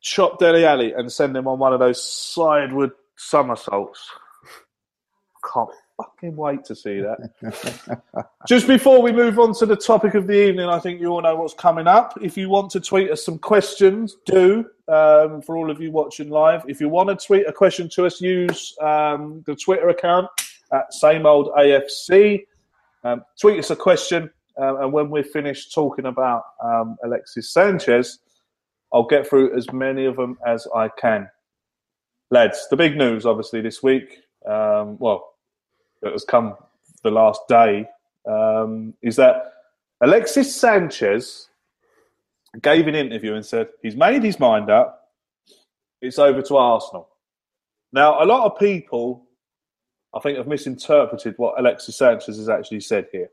[0.00, 4.00] chop Dele Alli and send him on one of those sideward somersaults.
[5.52, 5.68] Can't
[5.98, 8.02] fucking wait to see that.
[8.48, 11.20] Just before we move on to the topic of the evening, I think you all
[11.20, 12.18] know what's coming up.
[12.22, 14.64] If you want to tweet us some questions, do.
[14.88, 18.06] Um, for all of you watching live, if you want to tweet a question to
[18.06, 20.28] us, use um, the Twitter account
[20.72, 22.46] at same old AFC.
[23.02, 24.30] Um, tweet us a question,
[24.60, 28.18] uh, and when we're finished talking about um, Alexis Sanchez,
[28.92, 31.28] I'll get through as many of them as I can.
[32.30, 35.34] Lads, the big news, obviously, this week, um, well,
[36.02, 36.56] that has come
[37.02, 37.88] the last day,
[38.28, 39.52] um, is that
[40.00, 41.48] Alexis Sanchez
[42.62, 45.08] gave an interview and said he's made his mind up.
[46.00, 47.08] It's over to Arsenal.
[47.92, 49.26] Now, a lot of people
[50.14, 53.28] I think I've misinterpreted what Alexis Sanchez has actually said here.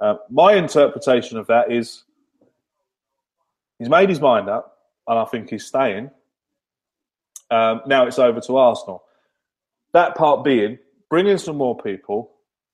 [0.00, 2.04] Uh, my interpretation of that is
[3.78, 6.10] he's made his mind up, and I think he's staying.
[7.50, 9.02] Um, now it's over to Arsenal.
[9.92, 10.78] That part being,
[11.10, 12.32] bring in some more people,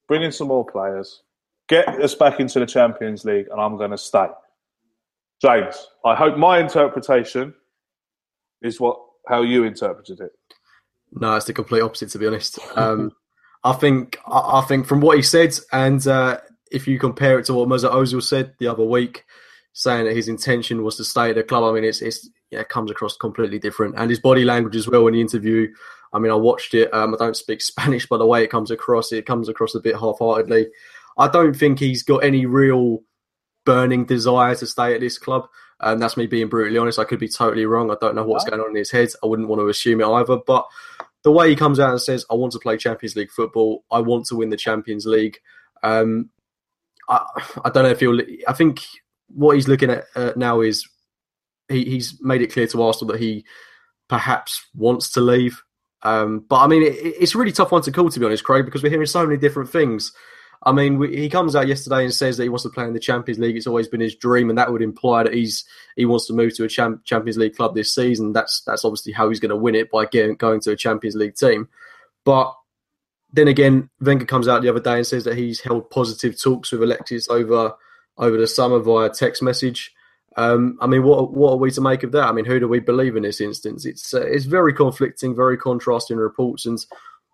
[0.09, 1.22] bring in some more players,
[1.68, 4.28] get us back into the Champions League, and I'm going to stay.
[5.43, 7.55] James, I hope my interpretation
[8.62, 10.32] is what how you interpreted it.
[11.12, 12.59] No, it's the complete opposite, to be honest.
[12.76, 13.12] Um,
[13.62, 16.38] I think I think from what he said, and uh,
[16.70, 19.24] if you compare it to what Mesut Ozil said the other week,
[19.72, 22.61] saying that his intention was to stay at the club, I mean, it's it's yeah,
[22.61, 25.68] it comes across completely different, and his body language as well in the interview.
[26.12, 26.92] I mean, I watched it.
[26.92, 29.80] Um, I don't speak Spanish, by the way it comes across, it comes across a
[29.80, 30.68] bit half-heartedly.
[31.18, 33.02] I don't think he's got any real
[33.64, 35.46] burning desire to stay at this club.
[35.80, 36.98] And um, that's me being brutally honest.
[36.98, 37.90] I could be totally wrong.
[37.90, 39.08] I don't know what's going on in his head.
[39.22, 40.36] I wouldn't want to assume it either.
[40.46, 40.66] But
[41.22, 43.84] the way he comes out and says, "I want to play Champions League football.
[43.90, 45.38] I want to win the Champions League."
[45.82, 46.30] Um,
[47.08, 47.24] I,
[47.64, 48.20] I don't know if he'll.
[48.48, 48.80] I think
[49.28, 50.88] what he's looking at uh, now is
[51.68, 53.44] he, he's made it clear to Arsenal that he
[54.08, 55.62] perhaps wants to leave.
[56.02, 58.44] Um, but I mean, it, it's a really tough one to call, to be honest,
[58.44, 60.12] Craig, because we're hearing so many different things.
[60.62, 63.00] I mean, he comes out yesterday and says that he wants to play in the
[63.00, 63.56] Champions League.
[63.56, 65.64] It's always been his dream, and that would imply that he's
[65.96, 68.32] he wants to move to a champ, Champions League club this season.
[68.32, 71.16] That's that's obviously how he's going to win it by getting, going to a Champions
[71.16, 71.68] League team.
[72.24, 72.54] But
[73.32, 76.72] then again, Wenger comes out the other day and says that he's held positive talks
[76.72, 77.74] with Alexis over
[78.18, 79.94] over the summer via text message.
[80.36, 82.28] Um, I mean, what what are we to make of that?
[82.28, 83.86] I mean, who do we believe in this instance?
[83.86, 86.78] It's uh, it's very conflicting, very contrasting reports, and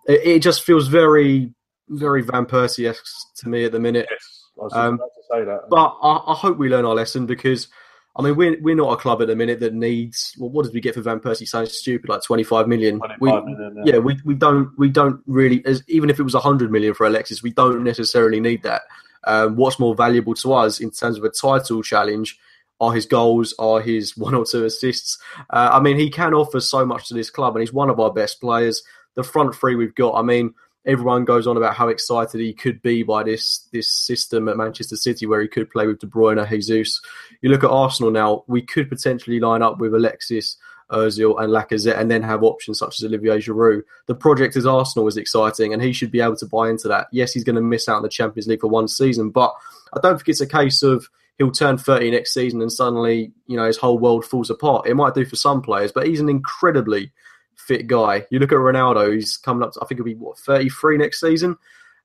[0.07, 1.53] it, it just feels very
[1.89, 3.07] very Van Persie esque
[3.37, 4.07] to me at the minute.
[4.11, 5.69] Yes, I was um, about to say that.
[5.71, 7.69] But I, I, hope we learn our lesson because,
[8.17, 10.35] I mean, we're, we're not a club at the minute that needs.
[10.39, 11.47] Well, what did we get for Van Persie?
[11.47, 12.99] Sounds stupid, like twenty five million.
[12.99, 13.93] 25 we, million yeah.
[13.95, 15.65] yeah, we, we don't we don't really.
[15.67, 18.83] As, even if it was hundred million for Alexis, we don't necessarily need that.
[19.25, 22.39] Um, what's more valuable to us in terms of a title challenge?
[22.81, 23.55] Are his goals?
[23.59, 25.19] Are his one or two assists?
[25.51, 28.01] Uh, I mean, he can offer so much to this club, and he's one of
[28.01, 28.83] our best players.
[29.15, 30.15] The front three we've got.
[30.15, 30.55] I mean,
[30.87, 34.97] everyone goes on about how excited he could be by this this system at Manchester
[34.97, 37.01] City, where he could play with De Bruyne, Jesus.
[37.43, 40.57] You look at Arsenal now; we could potentially line up with Alexis,
[40.91, 43.83] Özil, and Lacazette, and then have options such as Olivier Giroud.
[44.07, 47.09] The project as Arsenal is exciting, and he should be able to buy into that.
[47.13, 49.55] Yes, he's going to miss out on the Champions League for one season, but
[49.93, 51.09] I don't think it's a case of
[51.39, 54.87] he'll turn 30 next season and suddenly you know his whole world falls apart.
[54.87, 57.13] It might do for some players, but he's an incredibly
[57.57, 58.27] fit guy.
[58.31, 59.73] You look at Ronaldo; he's coming up.
[59.73, 61.57] To, I think he'll be what 33 next season,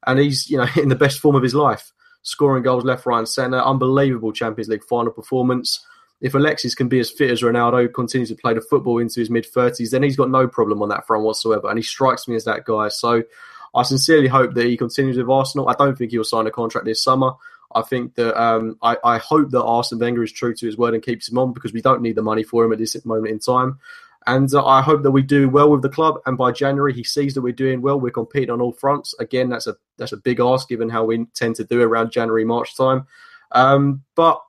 [0.06, 1.92] and he's you know in the best form of his life.
[2.24, 3.60] scoring goals left, right, and centre.
[3.60, 5.86] Unbelievable Champions League final performance.
[6.22, 9.32] If Alexis can be as fit as Ronaldo, continues to play the football into his
[9.32, 11.68] mid 30s, then he's got no problem on that front whatsoever.
[11.68, 12.90] And he strikes me as that guy.
[12.90, 13.24] So
[13.74, 15.68] I sincerely hope that he continues with Arsenal.
[15.68, 17.34] I don't think he'll sign a contract this summer.
[17.74, 20.94] I think that um, I, I, hope that Arsene Wenger is true to his word
[20.94, 23.32] and keeps him on because we don't need the money for him at this moment
[23.32, 23.80] in time.
[24.28, 26.20] And uh, I hope that we do well with the club.
[26.26, 28.00] And by January, he sees that we're doing well.
[28.00, 29.16] We're competing on all fronts.
[29.20, 32.46] Again, that's a that's a big ask given how we tend to do around January
[32.46, 33.08] March time.
[33.52, 34.42] Um, but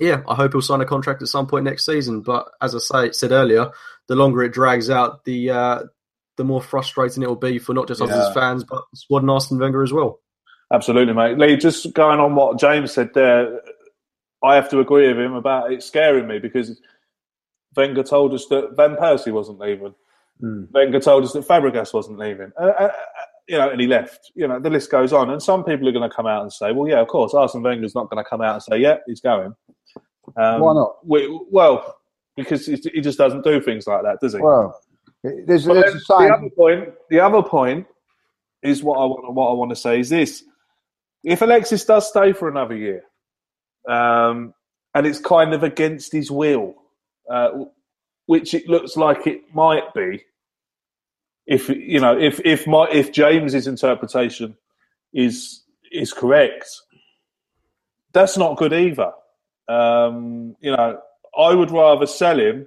[0.00, 2.22] yeah, I hope he'll sign a contract at some point next season.
[2.22, 3.70] But as I say, said earlier,
[4.08, 5.82] the longer it drags out, the uh,
[6.36, 9.30] the more frustrating it will be for not just us as fans, but squad and
[9.30, 10.20] Arsene Wenger as well.
[10.72, 11.38] Absolutely, mate.
[11.38, 13.60] Lee, just going on what James said there,
[14.42, 16.80] I have to agree with him about it scaring me because
[17.78, 19.94] Wenger told us that Van Persie wasn't leaving.
[20.42, 20.70] Mm.
[20.72, 22.52] Wenger told us that Fabregas wasn't leaving.
[22.60, 22.90] Uh, uh, uh,
[23.48, 24.30] you know, and he left.
[24.34, 25.30] You know, the list goes on.
[25.30, 27.62] And some people are going to come out and say, well, yeah, of course, Arsene
[27.62, 29.54] Wenger's not going to come out and say, yeah, he's going.
[30.36, 30.96] Um, Why not?
[31.06, 31.96] We, well,
[32.36, 34.40] because he just doesn't do things like that, does he?
[34.40, 34.78] Well,
[35.22, 36.94] there's, there's the other point.
[37.10, 37.86] The other point
[38.62, 39.34] is what I want.
[39.34, 40.44] What I want to say is this:
[41.24, 43.02] if Alexis does stay for another year,
[43.88, 44.54] um,
[44.94, 46.74] and it's kind of against his will,
[47.30, 47.50] uh,
[48.26, 50.22] which it looks like it might be,
[51.46, 54.56] if you know, if if my if James's interpretation
[55.14, 56.68] is is correct,
[58.12, 59.12] that's not good either.
[59.68, 61.00] Um, you know,
[61.38, 62.66] I would rather sell him.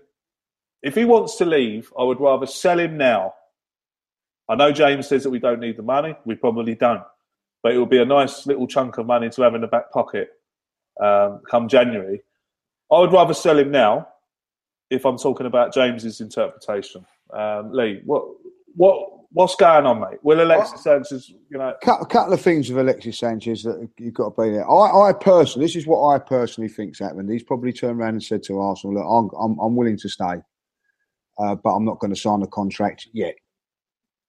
[0.81, 3.35] If he wants to leave, I would rather sell him now.
[4.49, 6.15] I know James says that we don't need the money.
[6.25, 7.03] We probably don't.
[7.61, 9.91] But it would be a nice little chunk of money to have in the back
[9.91, 10.29] pocket
[10.99, 12.23] um, come January.
[12.91, 14.07] I would rather sell him now
[14.91, 17.05] if I'm talking about James's interpretation.
[17.33, 18.25] Um, Lee, what
[18.75, 20.19] what what's going on, mate?
[20.21, 24.35] Will Alexis Sanchez, you know, a couple of things with Alexis Sanchez that you've got
[24.35, 24.69] to be there.
[24.69, 27.31] I, I personally, this is what I personally think's happened.
[27.31, 30.41] He's probably turned around and said to Arsenal, "Look, I'm I'm, I'm willing to stay,
[31.39, 33.35] uh, but I'm not going to sign a contract yet."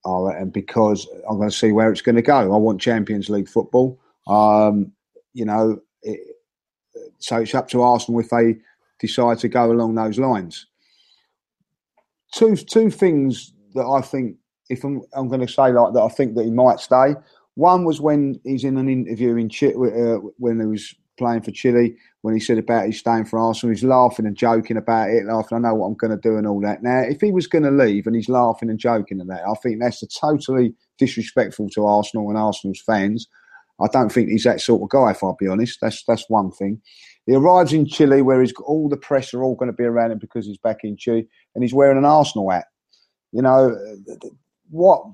[0.04, 2.54] All right, and because I'm going to see where it's going to go.
[2.54, 4.00] I want Champions League football.
[4.28, 4.92] Um,
[5.32, 6.20] you know, it,
[7.18, 8.58] so it's up to Arsenal if they
[9.02, 10.66] decide to go along those lines.
[12.32, 14.36] Two two things that I think,
[14.70, 17.14] if I'm, I'm going to say like that, I think that he might stay.
[17.54, 21.50] One was when he's in an interview in Chile, uh, when he was playing for
[21.50, 25.26] Chile, when he said about he's staying for Arsenal, he's laughing and joking about it,
[25.26, 26.82] laughing, I know what I'm going to do and all that.
[26.82, 29.54] Now, if he was going to leave and he's laughing and joking at that, I
[29.62, 33.28] think that's totally disrespectful to Arsenal and Arsenal's fans.
[33.80, 35.80] I don't think he's that sort of guy, if I'll be honest.
[35.80, 36.80] That's that's one thing.
[37.26, 39.84] He arrives in Chile where he's got all the press are all going to be
[39.84, 42.66] around him because he's back in Chile and he's wearing an Arsenal hat.
[43.32, 44.28] You know, uh,
[44.70, 45.04] what,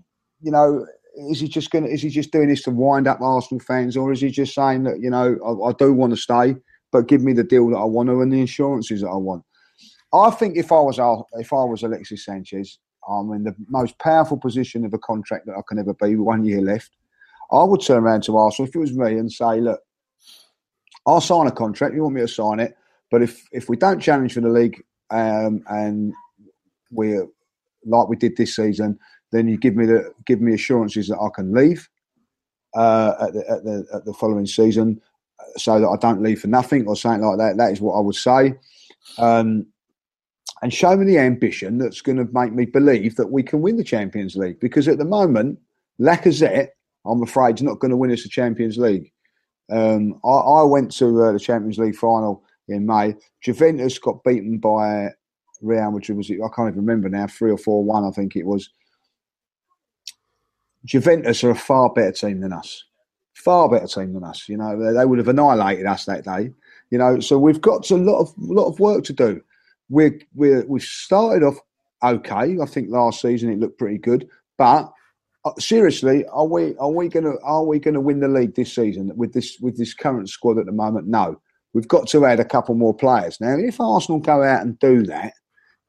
[0.41, 0.87] you know,
[1.31, 3.97] is he just going to, is he just doing this to wind up Arsenal fans
[3.97, 6.57] or is he just saying that, you know, I, I do want to stay,
[6.93, 9.45] but give me the deal that I want to and the insurances that I want?
[10.13, 10.99] I think if I was
[11.35, 15.57] if I was Alexis Sanchez, I'm in the most powerful position of a contract that
[15.57, 16.91] I can ever be, one year left.
[17.53, 19.81] I would turn around to Arsenal if it was me and say, look,
[21.09, 21.95] I'll sign a contract.
[21.95, 22.77] You want me to sign it,
[23.11, 26.13] but if if we don't challenge for the league um, and
[26.91, 27.27] we're
[27.87, 28.99] like we did this season,
[29.33, 31.89] then you give me the give me assurances that I can leave
[32.75, 35.01] uh, at, the, at the at the following season,
[35.57, 37.57] so that I don't leave for nothing or something like that.
[37.57, 38.55] That is what I would say.
[39.17, 39.67] Um,
[40.61, 43.77] and show me the ambition that's going to make me believe that we can win
[43.77, 44.61] the Champions League.
[44.61, 45.59] Because at the moment,
[46.01, 46.71] Lacazette,
[47.07, 49.13] I'm afraid, is not going to win us the Champions League.
[49.71, 53.15] Um, I, I, went to uh, the Champions League final in May.
[53.43, 55.11] Juventus got beaten by
[55.61, 56.17] Real Madrid.
[56.17, 56.41] Was it?
[56.43, 57.27] I can't even remember now.
[57.27, 58.71] Three or four one, I think it was.
[60.85, 62.85] Juventus are a far better team than us.
[63.35, 64.49] Far better team than us.
[64.49, 66.51] You know, they, they would have annihilated us that day.
[66.91, 69.43] You know, so we've got a lot of lot of work to do.
[69.91, 71.57] We're we're we've started off
[72.03, 72.57] okay.
[72.61, 74.91] I think last season it looked pretty good, but
[75.45, 79.13] Uh, seriously, are we are we gonna are we gonna win the league this season
[79.17, 81.07] with this with this current squad at the moment?
[81.07, 81.41] No,
[81.75, 83.57] we've got to add a couple more players now.
[83.57, 85.33] If Arsenal go out and do that,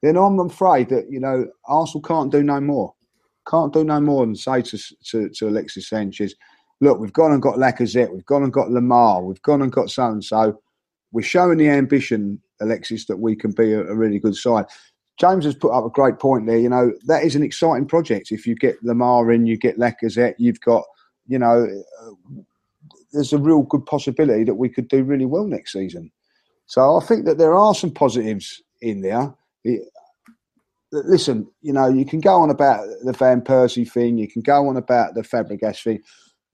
[0.02, 2.94] then I'm afraid that you know Arsenal can't do no more.
[3.48, 6.34] Can't do no more than say to to, to Alexis Sanchez,
[6.80, 9.90] look, we've gone and got Lacazette, we've gone and got Lemar, we've gone and got
[9.90, 10.60] so and so.
[11.12, 14.66] We're showing the ambition, Alexis, that we can be a, a really good side.
[15.20, 16.58] James has put up a great point there.
[16.58, 18.32] You know, that is an exciting project.
[18.32, 20.82] If you get Lemar in, you get Lacazette, you've got,
[21.26, 21.66] you know,
[23.12, 26.10] there's a real good possibility that we could do really well next season.
[26.64, 29.34] So I think that there are some positives in there.
[29.62, 29.82] It,
[30.90, 34.68] listen, you know, you can go on about the Van Persie thing, you can go
[34.68, 36.00] on about the Fabregas thing.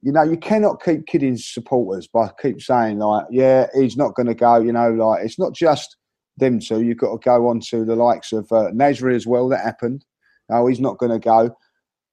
[0.02, 4.26] you know, you cannot keep kidding supporters by keep saying like, yeah, he's not going
[4.26, 4.56] to go.
[4.60, 5.96] You know, like it's not just
[6.36, 6.82] them two.
[6.82, 9.48] You've got to go on to the likes of uh, Nasri as well.
[9.48, 10.04] That happened.
[10.48, 11.56] No, he's not going to go.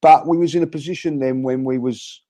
[0.02, 2.22] But we was in a position then when we was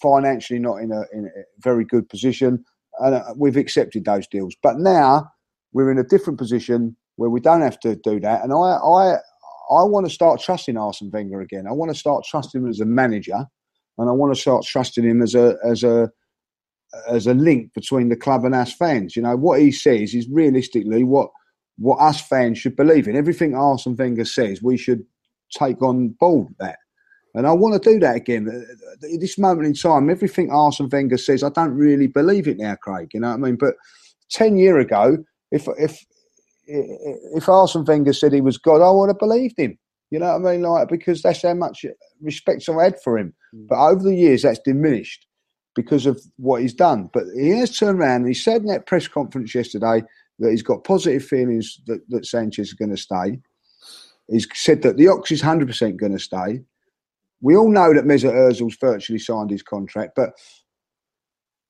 [0.00, 2.64] financially not in a, in a very good position,
[3.00, 4.54] and uh, we've accepted those deals.
[4.62, 5.30] But now
[5.72, 9.16] we're in a different position where we don't have to do that, and I I
[9.70, 11.66] I want to start trusting Arsene Wenger again.
[11.66, 13.44] I want to start trusting him as a manager,
[13.98, 16.10] and I want to start trusting him as a as a
[17.08, 19.16] as a link between the club and us fans.
[19.16, 21.30] You know what he says is realistically what
[21.78, 23.16] what us fans should believe in.
[23.16, 25.04] Everything Arsene Wenger says, we should
[25.50, 26.78] take on board that.
[27.34, 28.48] And I want to do that again.
[28.48, 32.74] At this moment in time, everything Arsene Wenger says, I don't really believe it now,
[32.76, 33.10] Craig.
[33.14, 33.56] You know what I mean?
[33.56, 33.74] But
[34.30, 35.18] 10 year ago,
[35.50, 36.04] if if
[36.66, 39.78] if Arsene Wenger said he was God, I would have believed him.
[40.10, 40.62] You know what I mean?
[40.62, 41.84] Like because that's how much
[42.20, 43.34] respect I had for him.
[43.54, 43.68] Mm.
[43.68, 45.26] But over the years, that's diminished
[45.74, 47.08] because of what he's done.
[47.12, 48.26] But he has turned around.
[48.26, 50.02] he said in that press conference yesterday
[50.38, 53.38] that he's got positive feelings that, that Sanchez is going to stay.
[54.28, 56.60] He's said that the Ox is 100% going to stay.
[57.40, 60.30] We all know that Mesut Ozil's virtually signed his contract, but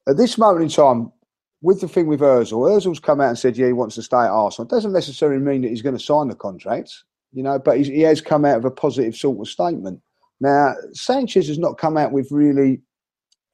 [0.08, 1.12] at this moment in time,
[1.60, 4.16] with the thing with Ozil, Ozil's come out and said, yeah, he wants to stay
[4.16, 4.66] at Arsenal.
[4.66, 6.92] It doesn't necessarily mean that he's going to sign the contract,
[7.32, 10.00] you know, but he has come out of a positive sort of statement.
[10.40, 12.80] Now, Sanchez has not come out with really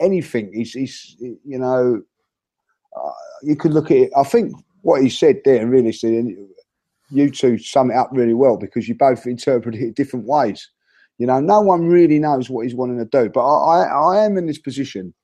[0.01, 0.53] anything.
[0.53, 2.03] He's, he's you know,
[2.95, 3.11] uh,
[3.43, 4.13] you could look at it.
[4.17, 4.55] I think
[4.85, 6.27] what he said there, and really, said,
[7.11, 10.71] you two sum it up really well because you both interpret it different ways.
[11.19, 13.31] You know, no one really knows what he's wanting to do.
[13.31, 15.15] But I, I, I am in this position.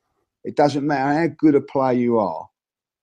[0.45, 2.49] It doesn't matter how good a player you are.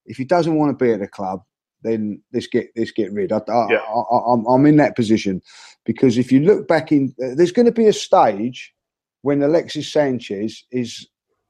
[0.05, 1.41] If he doesn't want to be at the club,
[1.83, 3.31] then let's get let's get rid.
[3.31, 3.77] I, I, yeah.
[3.77, 5.41] I, I'm, I'm in that position
[5.85, 8.73] because if you look back in, there's going to be a stage
[9.21, 11.07] when Alexis Sanchez is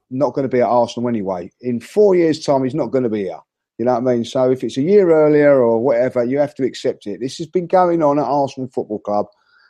[0.09, 1.51] not going to be at Arsenal anyway.
[1.61, 3.39] In four years' time, he's not going to be here.
[3.77, 4.25] You know what I mean?
[4.25, 7.19] So if it's a year earlier or whatever, you have to accept it.
[7.19, 9.27] This has been going on at Arsenal Football Club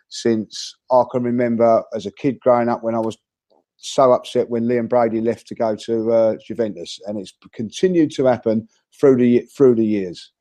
[0.10, 3.18] since I can remember as a kid growing up when I was
[3.78, 8.26] so upset when Liam Brady left to go to uh, Juventus, and it's continued to
[8.26, 8.68] happen
[9.00, 10.32] through the through the years.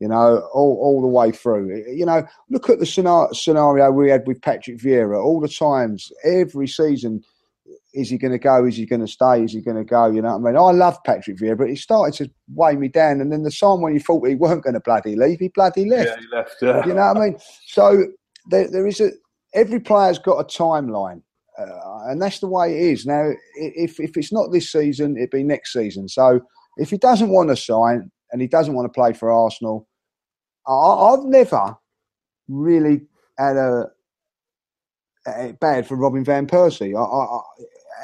[0.00, 1.84] You know, all, all the way through.
[1.92, 5.20] You know, look at the scenario we had with Patrick Vieira.
[5.22, 7.24] All the times, every season,
[7.94, 8.64] is he going to go?
[8.66, 9.42] Is he going to stay?
[9.42, 10.06] Is he going to go?
[10.10, 10.56] You know what I mean?
[10.56, 13.20] I love Patrick Vieira, but he started to weigh me down.
[13.20, 15.88] And then the time when he thought he weren't going to bloody leave, he bloody
[15.88, 16.10] left.
[16.10, 16.56] Yeah, he left.
[16.60, 16.86] Yeah.
[16.86, 17.38] You know what I mean?
[17.66, 18.06] So
[18.50, 19.10] there, there is a
[19.54, 21.22] every player's got a timeline,
[21.58, 23.06] uh, and that's the way it is.
[23.06, 26.08] Now, if if it's not this season, it'd be next season.
[26.08, 26.40] So
[26.76, 29.88] if he doesn't want to sign and he doesn't want to play for Arsenal,
[30.66, 31.76] I, have never
[32.48, 33.02] really
[33.38, 33.86] had a,
[35.26, 36.94] a, bad for Robin van Persie.
[36.94, 37.40] I, I,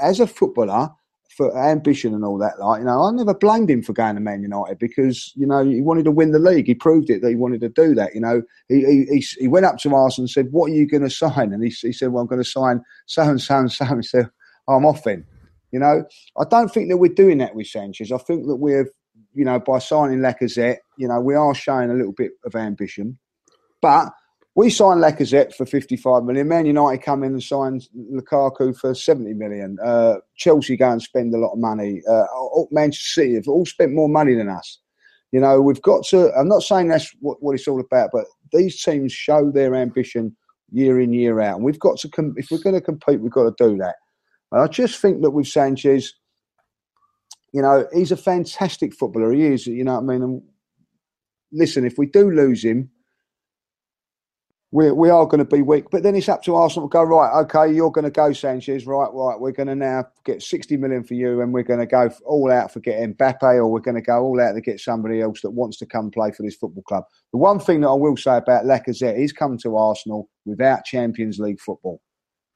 [0.00, 0.90] as a footballer,
[1.34, 4.20] for ambition and all that, like you know, I never blamed him for going to
[4.20, 6.66] Man United because you know he wanted to win the league.
[6.66, 8.14] He proved it that he wanted to do that.
[8.14, 11.02] You know, he he, he went up to Arsenal and said, "What are you going
[11.02, 13.72] to sign?" And he, he said, "Well, I'm going to sign so and so and
[13.72, 14.30] so." He said,
[14.68, 15.24] "I'm off then."
[15.72, 16.04] You know,
[16.38, 18.12] I don't think that we're doing that with Sanchez.
[18.12, 18.88] I think that we're,
[19.34, 23.18] you know, by signing Lacazette, you know, we are showing a little bit of ambition,
[23.82, 24.12] but
[24.56, 26.46] we signed Lacazette for 55 million.
[26.46, 29.76] Man United come in and signed Lukaku for 70 million.
[29.84, 32.02] Uh, Chelsea go and spend a lot of money.
[32.08, 32.24] Uh,
[32.70, 34.78] Manchester City have all spent more money than us.
[35.32, 36.32] You know, we've got to.
[36.34, 40.36] I'm not saying that's what, what it's all about, but these teams show their ambition
[40.70, 41.56] year in, year out.
[41.56, 43.96] And we've got to, com- if we're going to compete, we've got to do that.
[44.52, 46.14] And I just think that with Sanchez,
[47.52, 49.32] you know, he's a fantastic footballer.
[49.32, 50.22] He is, you know what I mean?
[50.22, 50.42] And
[51.52, 52.90] listen, if we do lose him,
[54.74, 55.84] we, we are going to be weak.
[55.92, 58.86] But then it's up to Arsenal to go, right, okay, you're going to go, Sanchez,
[58.86, 59.38] right, right.
[59.38, 62.50] We're going to now get 60 million for you and we're going to go all
[62.50, 65.42] out for getting Mbappe or we're going to go all out to get somebody else
[65.42, 67.04] that wants to come play for this football club.
[67.30, 71.38] The one thing that I will say about Lacazette, he's come to Arsenal without Champions
[71.38, 72.02] League football.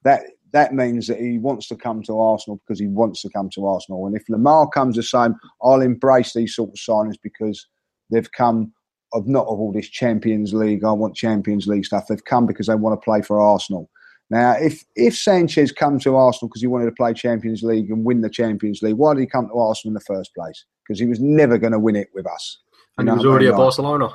[0.03, 3.49] That that means that he wants to come to Arsenal because he wants to come
[3.51, 4.09] to Arsenal.
[4.09, 7.65] And if Lemar comes the same, I'll embrace these sort of signings because
[8.11, 8.73] they've come
[9.13, 10.85] of not of all this Champions League.
[10.85, 12.07] I want Champions League stuff.
[12.09, 13.91] They've come because they want to play for Arsenal.
[14.31, 18.05] Now, if if Sanchez come to Arsenal because he wanted to play Champions League and
[18.05, 20.65] win the Champions League, why did he come to Arsenal in the first place?
[20.87, 22.59] Because he was never going to win it with us.
[22.99, 24.11] And he was already at Barcelona.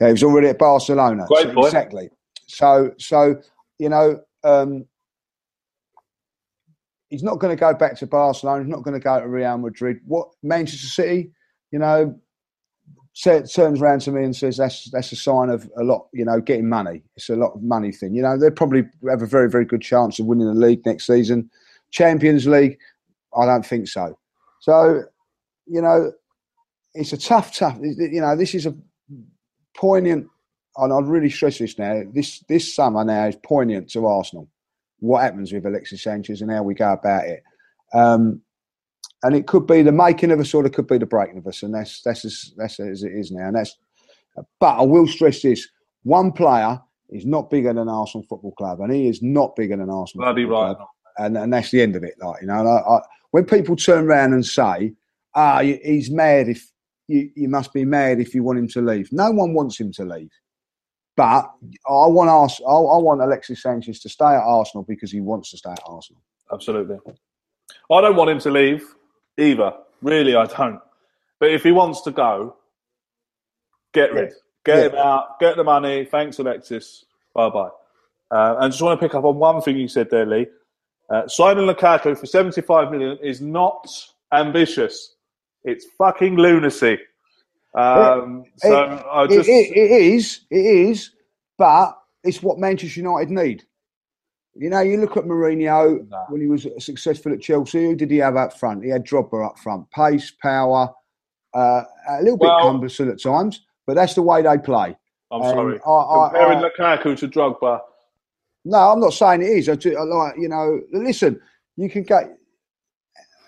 [0.00, 1.26] Yeah, he was already at Barcelona.
[1.26, 2.10] Great so, Exactly.
[2.46, 3.40] So, so
[3.78, 4.86] you know, um,
[7.08, 8.62] he's not going to go back to Barcelona.
[8.62, 10.00] He's not going to go to Real Madrid.
[10.04, 11.32] What Manchester City?
[11.72, 12.18] You know,
[13.22, 16.40] turns around to me and says that's that's a sign of a lot, you know,
[16.40, 17.02] getting money.
[17.16, 18.14] It's a lot of money thing.
[18.14, 21.06] You know, they probably have a very very good chance of winning the league next
[21.06, 21.50] season.
[21.90, 22.78] Champions League,
[23.36, 24.18] I don't think so.
[24.60, 25.02] So,
[25.66, 26.12] you know,
[26.94, 27.78] it's a tough, tough.
[27.80, 28.74] You know, this is a
[29.74, 30.26] poignant,
[30.76, 32.02] and I'd really stress this now.
[32.12, 34.48] This this summer now is poignant to Arsenal.
[35.00, 37.42] What happens with Alexis Sanchez and how we go about it.
[37.94, 38.42] Um,
[39.22, 41.46] and it could be the making of us, or it could be the breaking of
[41.46, 43.46] us, and that's that's as that's as it is now.
[43.48, 43.76] And that's,
[44.60, 45.68] but I will stress this:
[46.04, 49.90] one player is not bigger than Arsenal Football Club, and he is not bigger than
[49.90, 50.24] Arsenal.
[50.24, 50.76] Bloody right.
[50.76, 50.88] Club.
[51.18, 52.14] And and that's the end of it.
[52.20, 53.00] Like you know, I, I,
[53.32, 54.94] when people turn around and say,
[55.34, 56.70] "Ah, he's mad if
[57.08, 59.92] you, you must be mad if you want him to leave," no one wants him
[59.94, 60.30] to leave.
[61.16, 61.50] But
[61.88, 65.50] I want Ars- I, I want Alexis Sanchez to stay at Arsenal because he wants
[65.50, 66.22] to stay at Arsenal.
[66.52, 66.98] Absolutely.
[67.90, 68.94] I don't want him to leave
[69.38, 69.72] either.
[70.02, 70.80] Really, I don't.
[71.40, 72.56] But if he wants to go,
[73.92, 74.32] get rid.
[74.64, 74.84] Get Yeah.
[74.90, 75.40] him out.
[75.40, 76.04] Get the money.
[76.04, 77.04] Thanks, Alexis.
[77.34, 77.70] Bye bye.
[78.30, 80.46] Uh, and just want to pick up on one thing you said there, Lee.
[81.08, 83.88] Uh, signing Lukaku for 75 million is not
[84.32, 85.14] ambitious.
[85.64, 86.98] It's fucking lunacy.
[87.74, 89.48] Um, so It- I just.
[89.48, 91.10] it- it is, it is,
[91.56, 93.64] but it's what Manchester United need.
[94.58, 96.24] You know, you look at Mourinho Nah.
[96.28, 97.84] when he was successful at Chelsea.
[97.84, 98.82] Who did he have up front?
[98.82, 100.92] He had Drogba up front, pace, power,
[101.54, 104.96] uh, a little bit cumbersome at times, but that's the way they play.
[105.30, 105.78] I'm sorry.
[105.86, 107.80] I- I- Comparing I- Lukaku to Drogba.
[108.64, 109.68] No, I'm not saying it is.
[109.68, 110.80] I, ju- I like you know.
[110.92, 111.40] Listen,
[111.76, 112.36] you can get.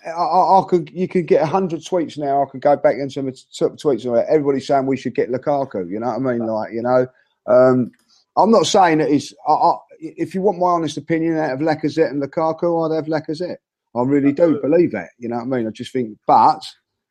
[0.05, 0.89] I, I, I could.
[0.91, 2.41] You could get hundred tweets now.
[2.41, 4.05] I could go back into some t- tweets.
[4.05, 5.87] and Everybody's saying we should get Lukaku.
[5.89, 6.45] You know what I mean?
[6.47, 7.05] Like you know.
[7.47, 7.91] Um,
[8.37, 9.33] I'm not saying that it's.
[9.47, 13.05] I, I, if you want my honest opinion out of Lacazette and Lukaku, I'd have
[13.05, 13.57] Lacazette.
[13.95, 14.69] I really do Absolutely.
[14.69, 15.09] believe that.
[15.17, 15.67] You know what I mean?
[15.67, 16.65] I just think, but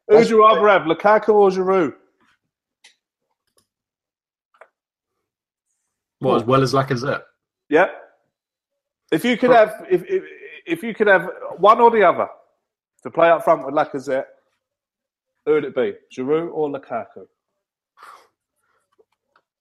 [0.09, 1.95] Who would you rather have, Lukaku or Giroud?
[6.19, 7.23] What, as well as Lacazette?
[7.69, 7.87] Yeah.
[9.13, 10.25] If you could have, if, if
[10.67, 11.29] if you could have
[11.59, 12.29] one or the other
[13.03, 14.27] to play up front with Lacazette,
[15.47, 17.27] who would it be, Giroud or Lukaku?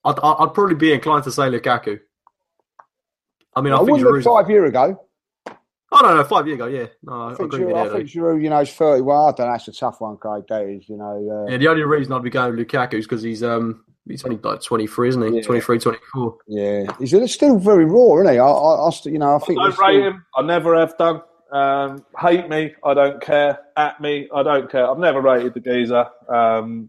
[0.04, 2.00] I'd, I'd I'd probably be inclined to say Lukaku.
[3.54, 4.24] I mean, I, I, think wouldn't Giroud's...
[4.24, 5.06] five year ago.
[5.92, 6.86] Oh, no, no, five year ago, yeah.
[7.02, 8.72] No, I, I I think, agree with Giroud, you I think Giroud, you know, is
[8.72, 9.02] 30.
[9.02, 9.52] Well, I don't know.
[9.52, 10.44] That's a tough one, Craig.
[10.48, 11.46] That is, you know.
[11.46, 11.50] Uh.
[11.50, 14.38] Yeah, the only reason I'd be going with Lukaku is because he's um he's only
[14.38, 15.36] like 23, isn't he?
[15.38, 15.42] Yeah.
[15.42, 16.38] 23, 24.
[16.46, 18.38] Yeah, he's still very raw, isn't he?
[18.38, 20.24] I, I, I st- you know, I I think don't there's still- him.
[20.36, 21.22] I never have done.
[21.52, 23.58] Um, hate me, I don't care.
[23.76, 24.88] At me, I don't care.
[24.88, 26.06] I've never rated the geezer.
[26.28, 26.88] Um,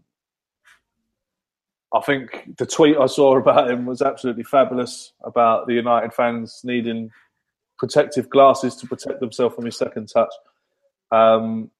[1.94, 6.60] I think the tweet I saw about him was absolutely fabulous about the United fans
[6.64, 7.10] needing
[7.78, 10.32] protective glasses to protect themselves from his second touch.
[11.10, 11.70] Um,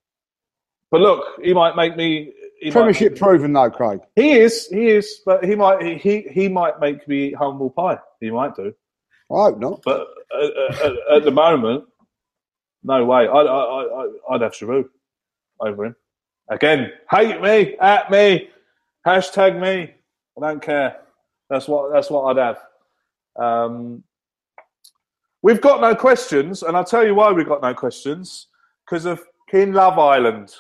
[0.90, 2.32] but look, he might make me.
[2.70, 4.00] Premiership make- proven, though, Craig.
[4.14, 7.98] He is, he is, but he might, he, he, might make me humble pie.
[8.20, 8.74] He might do.
[9.32, 9.82] I hope not.
[9.82, 10.06] But
[10.38, 11.84] at, at, at the moment,
[12.84, 13.26] no way.
[13.26, 14.84] I, I, I, I'd have Giroud
[15.60, 15.96] over him.
[16.50, 18.50] Again, hate me, at me,
[19.06, 19.94] hashtag me.
[20.36, 20.96] I don't care.
[21.50, 22.58] That's what that's what I'd have.
[23.38, 24.02] Um,
[25.42, 28.48] we've got no questions, and I'll tell you why we've got no questions
[28.86, 30.54] because of King Love Island.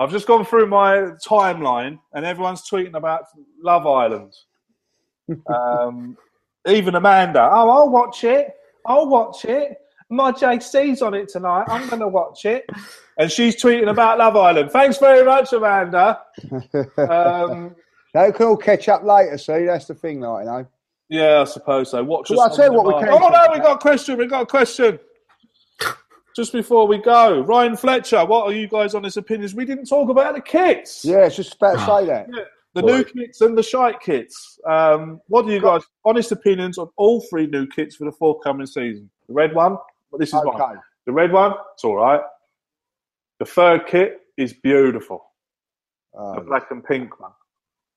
[0.00, 3.24] I've just gone through my timeline, and everyone's tweeting about
[3.62, 4.32] Love Island.
[5.54, 6.16] Um,
[6.66, 8.54] even Amanda, oh, I'll watch it.
[8.86, 9.76] I'll watch it.
[10.08, 11.66] My JC's on it tonight.
[11.68, 12.64] I'm going to watch it.
[13.18, 14.70] And she's tweeting about Love Island.
[14.70, 16.20] Thanks very much, Amanda.
[16.98, 17.76] Um,
[18.26, 19.36] They can all catch up later.
[19.38, 20.66] See, that's the thing, like you know.
[21.08, 22.02] yeah, I suppose so.
[22.04, 23.08] Watch Well, us I'll tell you what we demand.
[23.10, 24.16] can Oh, no, talk we got a question.
[24.18, 24.98] We got a question.
[26.36, 29.54] Just before we go, Ryan Fletcher, what are you guys on his opinions?
[29.54, 31.04] We didn't talk about the kits.
[31.04, 32.28] Yeah, it's just about to say that.
[32.74, 32.98] The Boy.
[32.98, 34.58] new kits and the shite kits.
[34.68, 38.66] Um, what do you guys honest opinions on all three new kits for the forthcoming
[38.66, 39.10] season?
[39.26, 39.78] The red one,
[40.12, 40.60] but this is one.
[40.60, 40.78] Okay.
[41.06, 42.20] The red one, it's all right.
[43.40, 45.24] The third kit is beautiful.
[46.12, 47.32] The Uh, black and pink one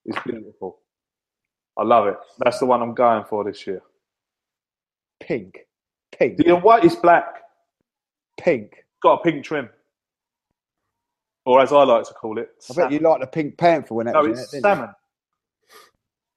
[0.06, 0.80] is beautiful.
[1.78, 2.18] I love it.
[2.40, 3.82] That's the one I'm going for this year.
[5.22, 5.60] pink,
[6.18, 7.42] pink, The white is black.
[8.40, 8.84] pink.
[9.02, 9.70] Got a pink trim,
[11.46, 14.06] or as I like to call it, I bet you like the Pink Panther when
[14.08, 14.62] that no, was it's it, you?
[14.62, 14.90] salmon.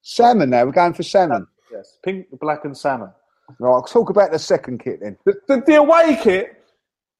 [0.02, 0.50] Salmon.
[0.50, 1.46] Now we're going for salmon.
[1.72, 3.10] Yes, pink, black, and salmon.
[3.58, 5.18] Right, I'll talk about the second kit then.
[5.26, 6.64] The, the, the away kit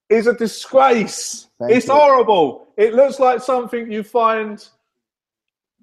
[0.09, 1.49] is a disgrace.
[1.59, 1.93] Thank it's you.
[1.93, 2.69] horrible.
[2.79, 4.67] It looks like something you find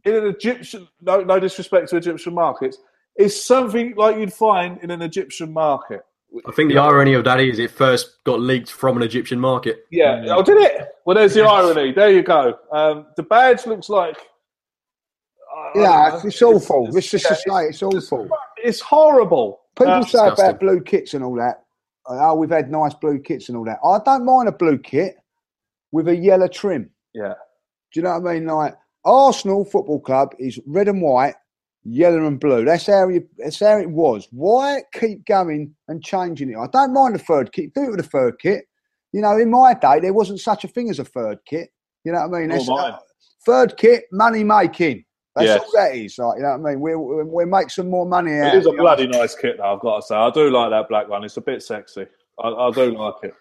[0.06, 0.88] in an Egyptian.
[1.02, 2.78] No, no disrespect to Egyptian markets.
[3.18, 6.02] is something like you'd find in an Egyptian market.
[6.48, 9.86] I think the irony of that is it first got leaked from an Egyptian market.
[9.92, 10.24] Yeah.
[10.30, 10.88] Oh, did it?
[11.06, 11.92] Well, there's the irony.
[11.92, 12.58] There you go.
[12.72, 14.16] Um, the badge looks like.
[14.18, 16.28] I- I Yeah, don't know.
[16.30, 16.98] it's awful.
[16.98, 18.30] It's just to yeah, say, it's awful.
[18.64, 19.60] It's horrible.
[19.78, 20.46] People Uh, say disgusting.
[20.46, 21.64] about blue kits and all that.
[22.08, 23.80] Oh, we've had nice blue kits and all that.
[23.84, 25.18] I don't mind a blue kit.
[25.94, 26.90] with a yellow trim.
[27.14, 27.34] Yeah.
[27.94, 28.46] Do you know what I mean?
[28.48, 28.76] Like
[29.06, 31.36] Arsenal Football Club is red and white,
[31.84, 32.66] yellow and blue.
[32.66, 34.28] That's how you, that's how it was.
[34.32, 36.58] Why keep going and changing it?
[36.58, 37.74] I don't mind the third kit.
[37.74, 38.66] Do it with a third kit.
[39.12, 41.70] You know, in my day, there wasn't such a thing as a third kit.
[42.04, 42.50] You know what I mean?
[42.50, 42.70] That's,
[43.46, 45.04] third kit, money making.
[45.36, 45.62] That's Yes.
[45.62, 46.18] all that is.
[46.18, 46.80] Like, you know what I mean?
[46.82, 48.54] We we we make some more money out.
[48.54, 50.16] It is a the bloody nice kit, though, I've got to say.
[50.16, 51.24] I do like that black one.
[51.24, 52.06] It's a bit sexy.
[52.44, 53.34] I, I do like it.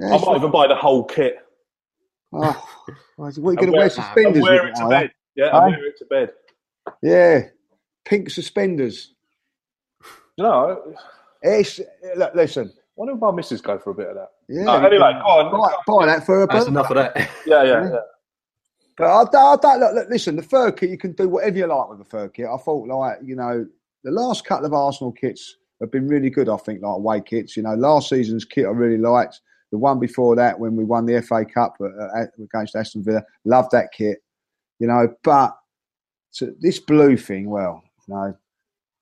[0.00, 1.38] Yeah, I might even buy the whole kit.
[2.32, 2.68] Oh,
[3.16, 4.42] what are you going to wear- wear and suspenders?
[4.42, 4.90] wear it to are you?
[4.90, 5.04] bed.
[5.04, 5.08] Eh?
[5.36, 5.58] Yeah, Huh?
[5.64, 6.30] and wear it to bed.
[7.02, 7.40] Yeah,
[8.04, 9.14] pink suspenders.
[10.36, 10.94] You know,
[11.42, 11.80] It's
[12.16, 12.72] look, listen.
[12.94, 14.28] why don't my missus go for a bit of that?
[14.48, 15.52] Yeah, No, anyway, go on.
[15.52, 16.70] buy, buy that for a That's birthday.
[16.70, 17.16] enough of that.
[17.16, 17.90] Yeah, yeah, Yeah.
[17.90, 17.98] yeah.
[18.96, 21.66] But I don't, I look, look, listen, the third kit, you can do whatever you
[21.66, 22.46] like with the third kit.
[22.52, 23.64] I thought, like, you know,
[24.02, 27.56] the last couple of Arsenal kits have been really good, I think, like away kits.
[27.56, 29.40] You know, last season's kit I really liked.
[29.70, 31.76] The one before that, when we won the FA Cup
[32.38, 34.18] against Aston Villa, loved that kit.
[34.78, 35.54] You know, but
[36.30, 38.34] so this blue thing, well, you know,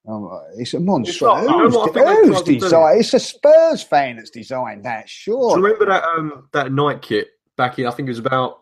[0.09, 1.11] um, it's a monster.
[1.11, 3.01] It's not- you know Who's, what I think they who's tried to designed?
[3.01, 5.51] It's a Spurs fan that's designed that, Do sure.
[5.59, 7.87] you remember that um that night kit back in?
[7.87, 8.61] I think it was about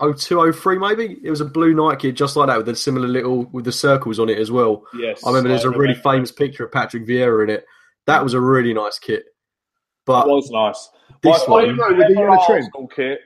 [0.00, 1.18] 02, 03 maybe.
[1.22, 3.72] It was a blue night kit just like that with a similar little with the
[3.72, 4.84] circles on it as well.
[4.94, 5.24] Yes.
[5.24, 6.02] I remember there's a really remember.
[6.02, 7.64] famous picture of Patrick Vieira in it.
[8.06, 9.20] That was a really nice kit.
[9.20, 9.26] It
[10.06, 10.88] But was nice.
[11.22, 12.58] This my one- favourite With the ever yellow trim.
[12.64, 13.20] Arsenal kit.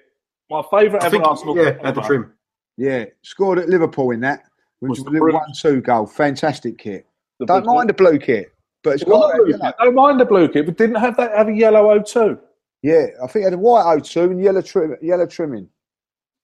[0.51, 1.85] My favourite ever think Arsenal yeah, kit.
[1.85, 2.33] had the trim.
[2.77, 4.45] Yeah, scored at Liverpool in that.
[4.81, 6.07] Which Was was a one-two goal.
[6.07, 7.07] Fantastic kit.
[7.41, 9.75] The Don't blue- mind the blue kit, but It was got that blue kit.
[9.81, 12.39] Don't mind the blue kit, but didn't have that have a yellow O2.
[12.83, 15.69] Yeah, I think it had a white O2 and yellow trim, yellow trimming.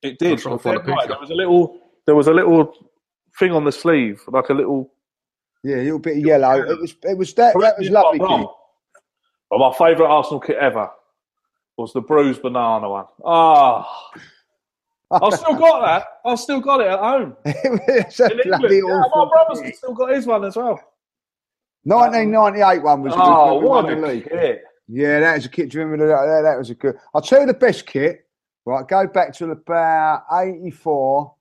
[0.03, 0.39] It did.
[0.39, 1.09] trying to find a Dead right.
[1.09, 1.79] There was a little.
[2.07, 2.73] There was a little
[3.39, 4.91] thing on the sleeve, like a little.
[5.63, 6.63] Yeah, a little bit of yellow.
[6.63, 8.47] It was it was that that was lovely kit.
[9.51, 10.91] But my favourite Arsenal kit ever
[11.77, 13.07] was the bruised banana one.
[13.25, 14.11] Ah,
[15.11, 16.07] I've still got that.
[16.25, 17.37] I've still got it at home.
[17.45, 18.65] it's a In England.
[18.87, 20.81] Yeah, my brother's still got his one as well.
[21.85, 23.69] 1998 one was Oh, good.
[23.69, 24.63] what a kit!
[24.89, 25.71] Yeah, that was a kit.
[25.71, 26.27] Do you remember that?
[26.27, 26.97] That, that was a good.
[27.15, 28.27] I'll tell you the best kit.
[28.65, 31.35] Right, go back to about 84.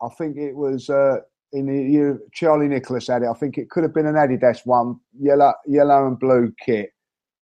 [0.00, 1.16] I think it was uh,
[1.52, 3.28] in the year Charlie Nicholas had it.
[3.28, 6.90] I think it could have been an Adidas one, yellow, yellow and blue kit.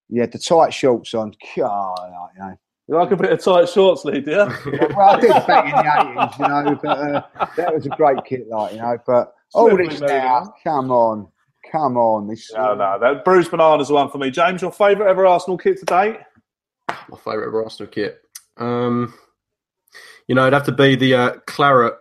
[0.09, 1.33] You had the tight shorts on.
[1.57, 2.57] God, you know.
[2.87, 4.37] You like a bit of tight shorts, Lee, do you?
[4.95, 8.23] Well, I did back in the 80s, you know, but uh, that was a great
[8.25, 8.97] kit, like, you know.
[9.07, 11.27] But all Swiftly this now, come on,
[11.71, 12.27] come on.
[12.27, 14.29] This, No, no, that bruised banana's the one for me.
[14.29, 16.17] James, your favourite ever Arsenal kit to date?
[16.87, 18.21] My favourite ever Arsenal kit.
[18.57, 19.15] Um,
[20.27, 21.95] you know, it'd have to be the uh, claret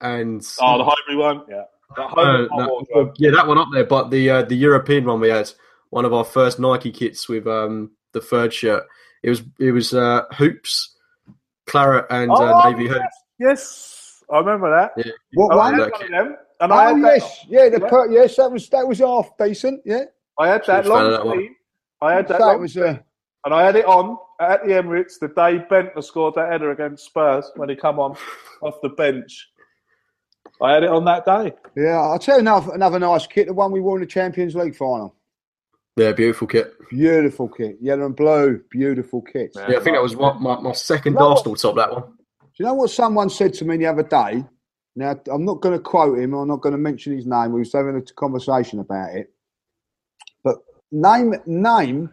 [0.00, 1.42] and Oh, the Highbury one.
[1.48, 1.64] Yeah,
[1.96, 3.84] that Uh, that- yeah, that one up there.
[3.84, 5.50] But the uh, the European one we had,
[5.96, 8.84] one of our first Nike kits with um, the third shirt.
[9.22, 10.94] It was it was uh, hoops,
[11.66, 13.16] claret and uh, Oh, navy hoops.
[13.40, 14.92] Yes, I remember that.
[15.06, 15.78] Yeah, What I one?
[15.78, 17.16] that of them, and I Oh had that.
[17.22, 17.88] yes, yeah, the Yeah.
[17.88, 19.80] Per- yes, that was that was half decent.
[19.86, 20.04] Yeah,
[20.38, 21.50] I had that Huge long that sleeve.
[22.02, 22.76] I had that so it long was.
[22.76, 22.98] Uh,
[23.46, 27.06] And I had it on at the Emirates the day Bendtner scored that header against
[27.06, 28.16] Spurs when he come on
[28.62, 29.48] off the bench.
[30.60, 31.54] I had it on that day.
[31.74, 33.46] yeah, I'll tell you another, another nice kit.
[33.46, 35.14] The one we won in the Champions League final.
[35.96, 36.74] Yeah, beautiful kit.
[36.90, 38.62] Beautiful kit, yellow and blue.
[38.70, 39.52] Beautiful kit.
[39.56, 39.70] Yeah.
[39.70, 41.30] Yeah, I think that was what, my, my second No.
[41.30, 41.76] Arsenal top.
[41.76, 42.02] That one.
[42.02, 42.08] Do
[42.58, 44.44] you know what someone said to me the other day?
[44.94, 47.52] Now, I'm not going to quote him, I'm not going to mention his name.
[47.52, 49.32] We was having a conversation about it.
[50.42, 50.56] But
[50.90, 52.10] name, name,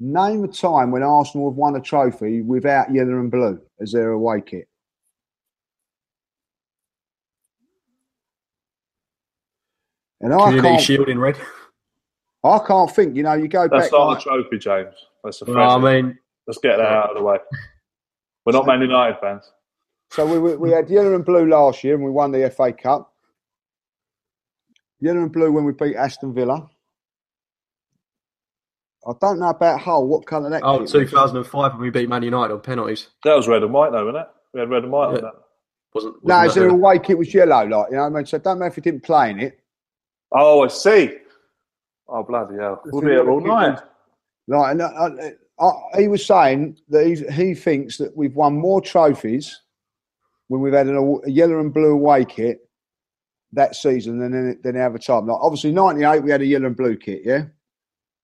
[0.00, 4.10] name a time when Arsenal have won a trophy without yellow and blue as their
[4.10, 4.68] away kit.
[10.20, 11.36] And I Community can't, Shield in red.
[12.44, 13.16] I can't think.
[13.16, 13.80] You know, you go That's back.
[13.80, 14.94] That's not like- a trophy, James.
[15.24, 17.38] That's a Well, I mean, Let's get that out of the way.
[18.44, 19.50] We're not Man United fans.
[20.10, 22.72] So we, we, we had yellow and blue last year and we won the FA
[22.72, 23.10] Cup.
[25.00, 26.68] Yellow and blue when we beat Aston Villa.
[29.06, 30.06] I don't know about Hull.
[30.06, 30.92] What colour that oh, kit was.
[30.92, 33.08] 2005 when we beat Man United on penalties.
[33.24, 34.28] That was red and white, though, wasn't it?
[34.52, 35.16] We had red and white Yeah.
[35.16, 35.34] on that.
[35.94, 38.06] Wasn't, wasn't No, that it's their the- away kit was yellow, like, you know what
[38.06, 38.26] I mean?
[38.26, 39.60] So I don't know if he didn't play in it.
[40.32, 41.18] Oh, I see.
[42.08, 42.80] Oh, bloody hell.
[42.86, 43.78] We'll be here all night.
[44.46, 48.54] Like, and, uh, uh, uh, he was saying that he's, he thinks that we've won
[48.54, 49.60] more trophies
[50.48, 52.68] when we've had an, a yellow and blue away kit
[53.52, 55.26] that season than any, than any other time.
[55.26, 57.44] Like, obviously, 98, we had a yellow and blue kit, yeah?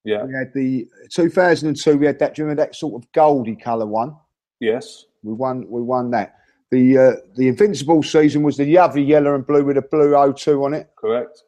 [0.04, 0.24] Yeah.
[0.24, 1.96] We had the 2002.
[1.96, 2.34] We had that.
[2.34, 4.16] Do you remember that sort of goldy colour one?
[4.58, 5.04] Yes.
[5.22, 5.66] We won.
[5.68, 6.36] We won that.
[6.70, 10.64] The uh, the invincible season was the other yellow and blue with a blue O2
[10.64, 10.90] on it.
[10.96, 11.42] Correct.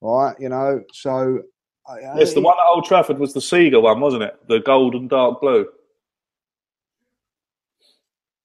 [0.00, 0.84] Right, you know.
[0.92, 1.42] So
[1.88, 4.36] I- Yes, the one at Old Trafford was the Seagull one, wasn't it?
[4.48, 5.66] The gold and dark blue.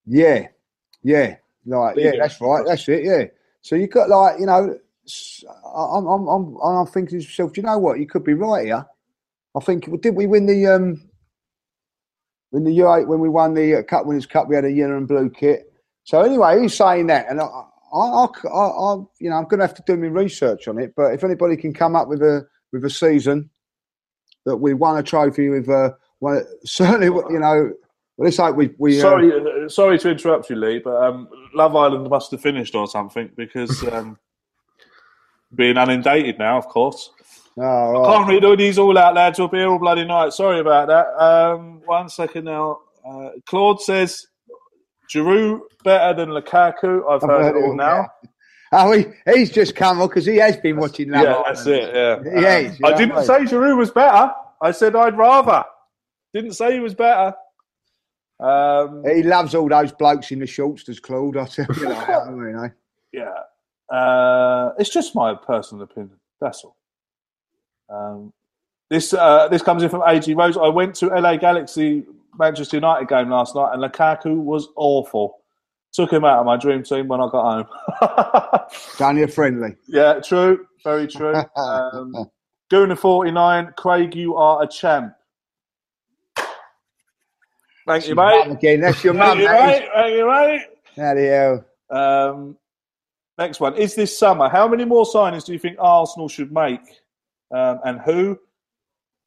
[0.06, 0.48] Yeah,
[1.04, 3.04] yeah, like yeah, that's right, that's it.
[3.04, 3.26] Yeah.
[3.62, 4.78] So you got like you know,
[5.76, 8.00] I'm I'm I'm I'm thinking to myself, do you know what?
[8.00, 8.86] You could be right here.
[9.56, 11.02] I think did we win the um
[12.54, 14.98] in the U8 when we won the uh, Cup Winners' Cup, we had a yellow
[14.98, 15.72] and blue kit.
[16.04, 18.28] So anyway, he's saying that, and I, I, I,
[18.58, 20.94] I you know, I'm going to have to do my research on it.
[20.96, 23.50] But if anybody can come up with a with a season
[24.46, 27.74] that we won a trophy with, uh, well, certainly, you know,
[28.18, 28.72] well, it's like we.
[28.78, 32.42] we uh, sorry, uh, sorry to interrupt you, Lee, but um, Love Island must have
[32.42, 34.18] finished or something because um,
[35.56, 37.10] being inundated now, of course.
[37.58, 38.08] Oh, right.
[38.08, 39.40] I can't read all these all out, lads.
[39.40, 40.34] We'll be here all bloody night.
[40.34, 41.08] Sorry about that.
[41.22, 42.80] Um, one second now.
[43.06, 44.28] Uh, Claude says
[45.10, 47.04] Giroud better than Lukaku.
[47.10, 48.10] I've, I've heard, heard, it all now.
[48.74, 51.24] Oh, he, he's just come on because he has been watching that.
[51.24, 51.94] Yeah, that's it.
[51.94, 52.78] Yeah.
[52.78, 54.32] Um, I didn't say Giroud was better.
[54.62, 55.66] I said I'd rather.
[56.34, 57.34] Didn't say he was better.
[58.40, 61.38] Um, he loves all those blokes in the shorts, does Claude?
[61.38, 62.70] I tell you, that, I mean, eh?
[63.14, 66.18] Yeah, uh, it's just my personal opinion.
[66.40, 66.76] That's all.
[67.90, 68.34] Um,
[68.90, 70.58] this uh, this comes in from AG Rose.
[70.58, 72.04] I went to LA Galaxy
[72.40, 75.41] Manchester United game last night, and Lukaku was awful.
[75.94, 77.68] Took him out of my dream team when I got
[78.00, 78.70] home.
[78.98, 79.76] Daniel friendly.
[79.88, 80.66] Yeah, true.
[80.84, 81.36] Very true.
[81.58, 82.14] Um,
[82.72, 83.74] Gooner forty nine.
[83.78, 85.14] Craig, you are a champ.
[87.86, 88.48] Thank you, mate.
[88.48, 89.90] Again, that's your you, mate.
[89.94, 91.98] Thank you, mate.
[91.98, 92.58] Um,
[93.38, 94.48] next one is this summer.
[94.48, 96.80] How many more signings do you think Arsenal should make?
[97.54, 98.40] Um, and who?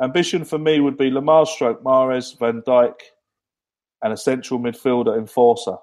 [0.02, 2.94] Ambition for me would be Lemar Stroke, Mahrez, Van Dijk,
[4.02, 5.76] and a central midfielder enforcer.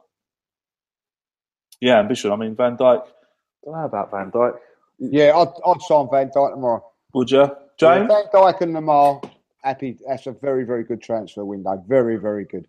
[1.81, 2.31] Yeah, ambition.
[2.31, 3.01] I mean, Van Dijk.
[3.01, 4.57] I don't know about Van Dijk.
[4.99, 6.85] Yeah, I'd, I'd sign Van Dijk tomorrow.
[7.13, 8.07] Would you, James?
[8.07, 9.29] Yeah, Van Dijk and Lemar.
[9.63, 9.97] Happy.
[10.07, 11.83] That's a very, very good transfer window.
[11.87, 12.67] Very, very good.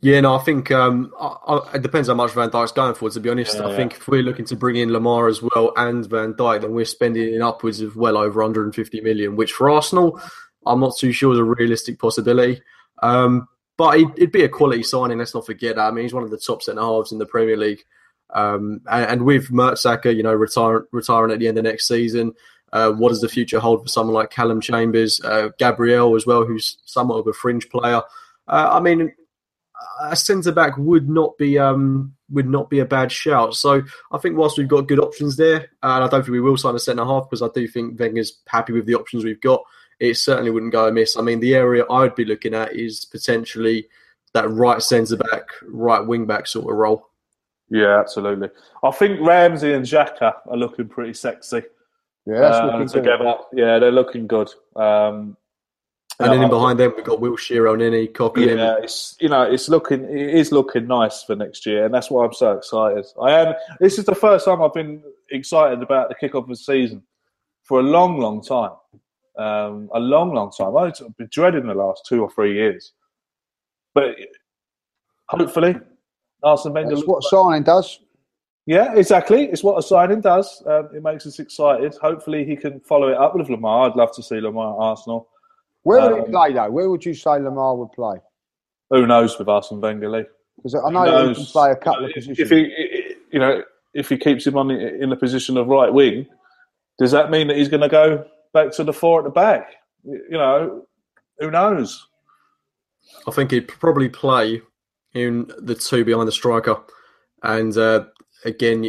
[0.00, 3.10] Yeah, no, I think um, I, I, it depends how much Van Dijk's going for.
[3.10, 3.76] To be honest, yeah, I yeah.
[3.76, 6.84] think if we're looking to bring in Lemar as well and Van Dijk, then we're
[6.84, 10.20] spending in upwards of well over 150 million, which for Arsenal,
[10.64, 12.62] I'm not too sure is a realistic possibility.
[13.02, 15.18] Um, but it, would be a quality signing.
[15.18, 15.86] Let's not forget that.
[15.86, 17.84] I mean, he's one of the top centre halves in the Premier League,
[18.30, 22.34] um, and, and, with Mertesacker, you know, retire, retiring at the end of next season.
[22.72, 26.44] Uh, what does the future hold for someone like Calum Chambers, uh, Gabriel as well,
[26.44, 28.02] who's somewhat of a fringe player?
[28.46, 29.12] Uh, I mean,
[30.00, 33.54] a centre back would not be um, would not be a bad shout.
[33.54, 36.56] So I think whilst we've got good options there, and I don't think we will
[36.56, 39.62] sign a centre half because I do think Wenger's happy with the options we've got.
[40.00, 41.16] It certainly wouldn't go amiss.
[41.16, 43.88] I mean, the area I'd be looking at is potentially
[44.34, 47.08] that right centre back, right wing back sort of role.
[47.70, 48.50] Yeah, absolutely.
[48.82, 51.62] I think Ramsey and Xhaka are looking pretty sexy.
[52.26, 53.36] Yeah, uh, together.
[53.50, 53.58] Good.
[53.58, 54.50] Yeah, they're looking good.
[54.76, 55.36] Um,
[56.20, 58.56] and then in behind them, we've got Wilshere, Elneny, Coquelin.
[58.56, 62.10] Yeah, it's you know it's looking it is looking nice for next year, and that's
[62.10, 63.06] why I'm so excited.
[63.22, 63.54] I am.
[63.78, 67.02] This is the first time I've been excited about the kickoff of the season
[67.62, 68.72] for a long, long time.
[69.38, 70.76] Um, a long, long time.
[70.76, 72.92] I've been dreading the last two or three years,
[73.94, 74.16] but
[75.28, 75.76] hopefully,
[76.42, 76.94] Arsene Wenger.
[76.94, 78.00] That's what signing does.
[78.66, 79.44] Yeah, exactly.
[79.44, 80.62] It's what a signing does.
[80.66, 81.94] Um, it makes us excited.
[82.02, 83.90] Hopefully, he can follow it up with Lemar.
[83.90, 85.28] I'd love to see Lemar at Arsenal.
[85.84, 86.70] Where would um, he play though?
[86.70, 88.18] Where would you say Lemar would play?
[88.90, 90.24] Who knows with Arsene Wenger, Lee?
[90.56, 92.38] Because I know he can play a couple of positions.
[92.38, 92.70] If he,
[93.32, 93.62] you know,
[93.94, 96.26] if he keeps him on the, in the position of right wing,
[96.98, 99.76] does that mean that he's going to go back to the four at the back?
[100.04, 100.86] You know,
[101.38, 102.06] who knows?
[103.26, 104.60] I think he'd probably play
[105.14, 106.80] in the two behind the striker,
[107.42, 108.04] and uh,
[108.44, 108.82] again,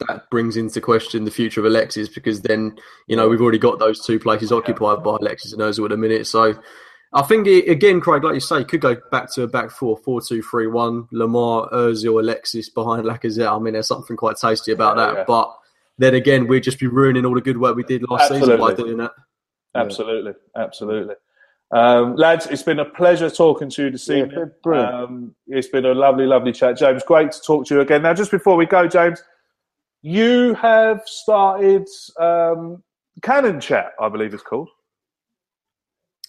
[0.00, 3.78] that brings into question the future of Alexis because then, you know, we've already got
[3.78, 6.26] those two places occupied by Alexis and Ozil at a minute.
[6.26, 6.58] So
[7.12, 9.96] I think, it, again, Craig, like you say, could go back to a back four,
[9.98, 11.04] four, two, three, one.
[11.12, 13.54] Lemar, Ozil, Alexis behind Lacazette.
[13.54, 15.16] I mean, there's something quite tasty about yeah, that.
[15.18, 15.24] Yeah.
[15.26, 15.54] But
[15.98, 18.48] then again, we'd just be ruining all the good work we did last Absolutely.
[18.48, 19.12] season by doing that.
[19.74, 20.32] Absolutely.
[20.56, 21.14] Absolutely.
[21.70, 24.50] Um, lads, it's been a pleasure talking to you this evening.
[24.66, 26.78] Um, it's been a lovely, lovely chat.
[26.78, 28.02] James, great to talk to you again.
[28.02, 29.22] Now, just before we go, James,
[30.00, 31.86] you have started
[32.18, 32.82] um,
[33.22, 34.70] Cannon Chat, I believe it's called.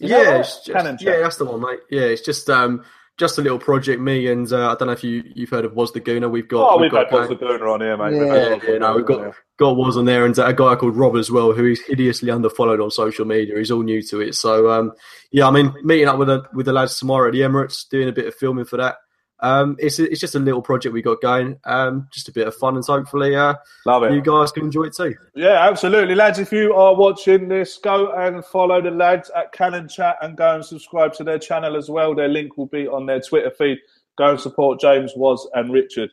[0.02, 1.08] Is yeah, that just, Cannon Chat.
[1.08, 1.80] Yeah, that's the one, mate.
[1.90, 2.84] Yeah, it's just um,
[3.20, 4.02] just a little project.
[4.02, 6.32] Me and uh, I don't know if you you've heard of Was the Gooner.
[6.32, 6.72] We've got.
[6.72, 8.16] Oh, we've, we've got Was the Gooner on here, mate.
[8.16, 11.18] Yeah, yeah, yeah no, we've got got Was on there, and a guy called Rob
[11.18, 13.58] as well, who is hideously underfollowed on social media.
[13.58, 14.94] He's all new to it, so um,
[15.32, 15.48] yeah.
[15.48, 18.14] I mean, meeting up with the with the lads tomorrow at the Emirates, doing a
[18.14, 18.98] bit of filming for that.
[19.42, 22.56] Um, it's it's just a little project we got going, um, just a bit of
[22.56, 24.12] fun, and hopefully, uh, love it.
[24.12, 25.16] You guys can enjoy it too.
[25.34, 26.40] Yeah, absolutely, lads.
[26.40, 30.56] If you are watching this, go and follow the lads at Cannon Chat and go
[30.56, 32.14] and subscribe to their channel as well.
[32.14, 33.78] Their link will be on their Twitter feed.
[34.18, 36.10] Go and support James, Was, and Richard.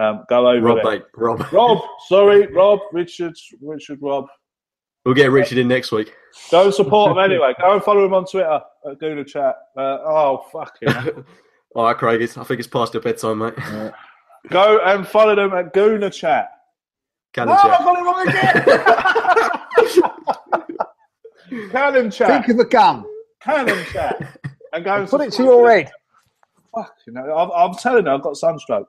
[0.00, 0.92] Um, go over Rob, there.
[0.92, 1.02] mate.
[1.14, 1.46] Rob.
[1.52, 1.78] Rob,
[2.08, 4.26] sorry, Rob, Richard, Richard, Rob.
[5.04, 6.14] We'll get Richard in next week.
[6.50, 7.54] Go and support him anyway.
[7.60, 8.60] Go and follow him on Twitter
[8.90, 9.56] at Gooner Chat.
[9.76, 11.24] Uh, oh, fucking.
[11.74, 11.82] hell.
[11.82, 12.20] All right, Craig.
[12.22, 13.54] it's- I think it's past your bedtime, mate.
[14.48, 16.50] Go and follow them at Gooner Chat.
[17.32, 17.84] Cannon No, I chat.
[17.84, 18.28] got it wrong
[20.68, 21.70] again.
[21.70, 22.44] Cannon Chat.
[22.44, 23.04] Think of a gun.
[23.40, 24.40] Cannon Chat.
[24.72, 25.90] And go and Put it to your head.
[26.74, 28.88] Fuck, you know, I'm, I'm telling you, I've got sunstroke.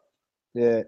[0.54, 0.84] Yeah.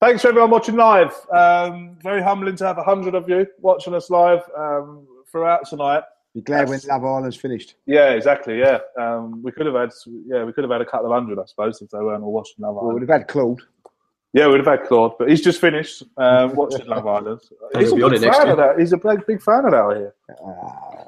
[0.00, 1.12] Thanks for everyone watching live.
[1.32, 6.02] Um, very humbling to have a hundred of you watching us live um, throughout tonight.
[6.36, 7.76] Be glad when Love Island's finished.
[7.86, 8.58] Yeah, exactly.
[8.58, 9.88] Yeah, um, we could have had
[10.26, 12.30] yeah we could have had a couple of hundred, I suppose, if they weren't all
[12.30, 13.00] watching Love Well, Island.
[13.00, 13.62] we'd have had Claude.
[14.34, 17.40] Yeah, we'd have had Claude, but he's just finished um, watching Love Island.
[17.78, 18.78] He's a he'll be on big fan of that.
[18.78, 20.14] He's a big, big fan of that out here.
[20.28, 21.04] Uh,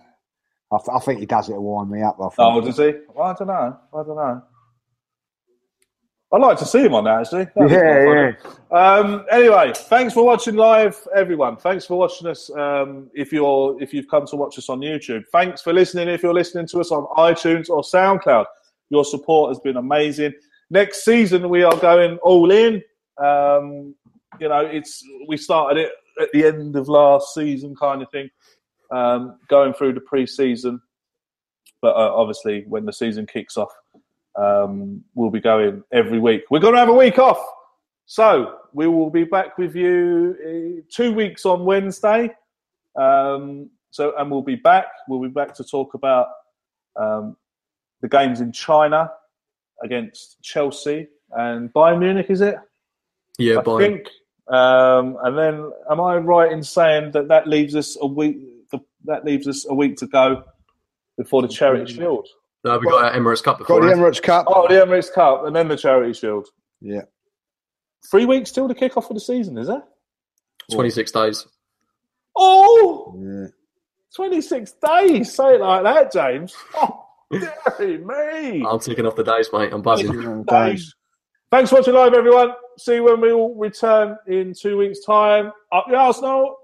[0.73, 2.17] I, th- I think he does it to wind me up.
[2.19, 2.35] I think.
[2.39, 2.95] Oh, does he?
[3.15, 3.79] Well, I don't know.
[3.93, 4.43] I don't know.
[6.31, 7.47] I'd like to see him on that actually.
[7.57, 8.33] That'd be Yeah.
[8.71, 11.57] Um, anyway, thanks for watching live, everyone.
[11.57, 12.51] Thanks for watching us.
[12.51, 16.09] Um, if you're if you've come to watch us on YouTube, thanks for listening.
[16.09, 18.45] If you're listening to us on iTunes or SoundCloud,
[18.91, 20.35] your support has been amazing.
[20.71, 22.83] Next season, we are going all in.
[23.17, 23.95] Um,
[24.39, 28.29] you know, it's we started it at the end of last season, kind of thing,
[28.91, 30.81] um, going through the pre-season.
[31.81, 33.71] But uh, obviously, when the season kicks off,
[34.39, 36.45] um, we'll be going every week.
[36.51, 37.45] We're going to have a week off.
[38.07, 42.35] So we will be back with you uh, two weeks on Wednesday.
[42.97, 44.87] Um, so and we'll be back.
[45.09, 46.29] We'll be back to talk about
[46.97, 47.37] um,
[48.01, 49.11] the games in China
[49.83, 52.27] against Chelsea and Bayern Munich.
[52.29, 52.57] Is it?
[53.39, 53.79] Yeah, I bye.
[53.79, 54.09] think.
[54.49, 58.39] Um, and then, am I right in saying that that leaves us a week?
[59.05, 60.45] That leaves us a week to go
[61.17, 62.29] before the Charity Shield.
[62.65, 63.95] No, we got our Emirates Cup Got the eh?
[63.95, 64.47] Emirates Cup.
[64.49, 66.49] Oh, the Emirates Cup, and then the Charity Shield.
[66.81, 67.03] Yeah.
[68.11, 69.81] Three weeks till the kick off of the season, is it?
[70.73, 71.47] 26 days.
[72.37, 73.47] Oh, yeah.
[74.15, 75.35] 26 days.
[75.35, 76.55] Say it like that, James.
[76.75, 78.65] Oh, dearie me.
[78.67, 79.73] I'm ticking off the days, mate.
[79.73, 80.45] I'm buzzing.
[80.45, 80.47] Days.
[80.47, 80.95] days.
[81.51, 82.51] Thanks for watching live, everyone.
[82.79, 85.51] See you when we all return in two weeks' time.
[85.73, 86.58] Up the Arsenal.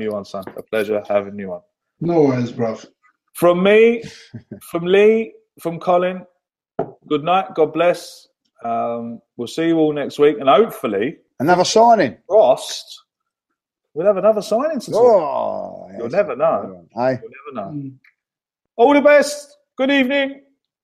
[0.00, 0.44] You on, son.
[0.56, 1.60] A pleasure having you on.
[2.00, 2.86] No worries, bruv.
[3.34, 4.02] From me,
[4.70, 6.24] from Lee, from Colin,
[7.08, 7.54] good night.
[7.54, 8.28] God bless.
[8.64, 10.36] Um, we'll see you all next week.
[10.40, 12.16] And hopefully, Another signing.
[12.26, 13.02] Frost,
[13.92, 15.02] we'll have another signing to talk.
[15.02, 16.86] Oh, You'll never know.
[16.94, 17.90] Hey, You'll never know.
[18.76, 19.56] All the best.
[19.76, 20.42] Good evening.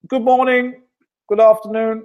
[0.09, 0.82] Good morning.
[1.28, 2.05] Good afternoon.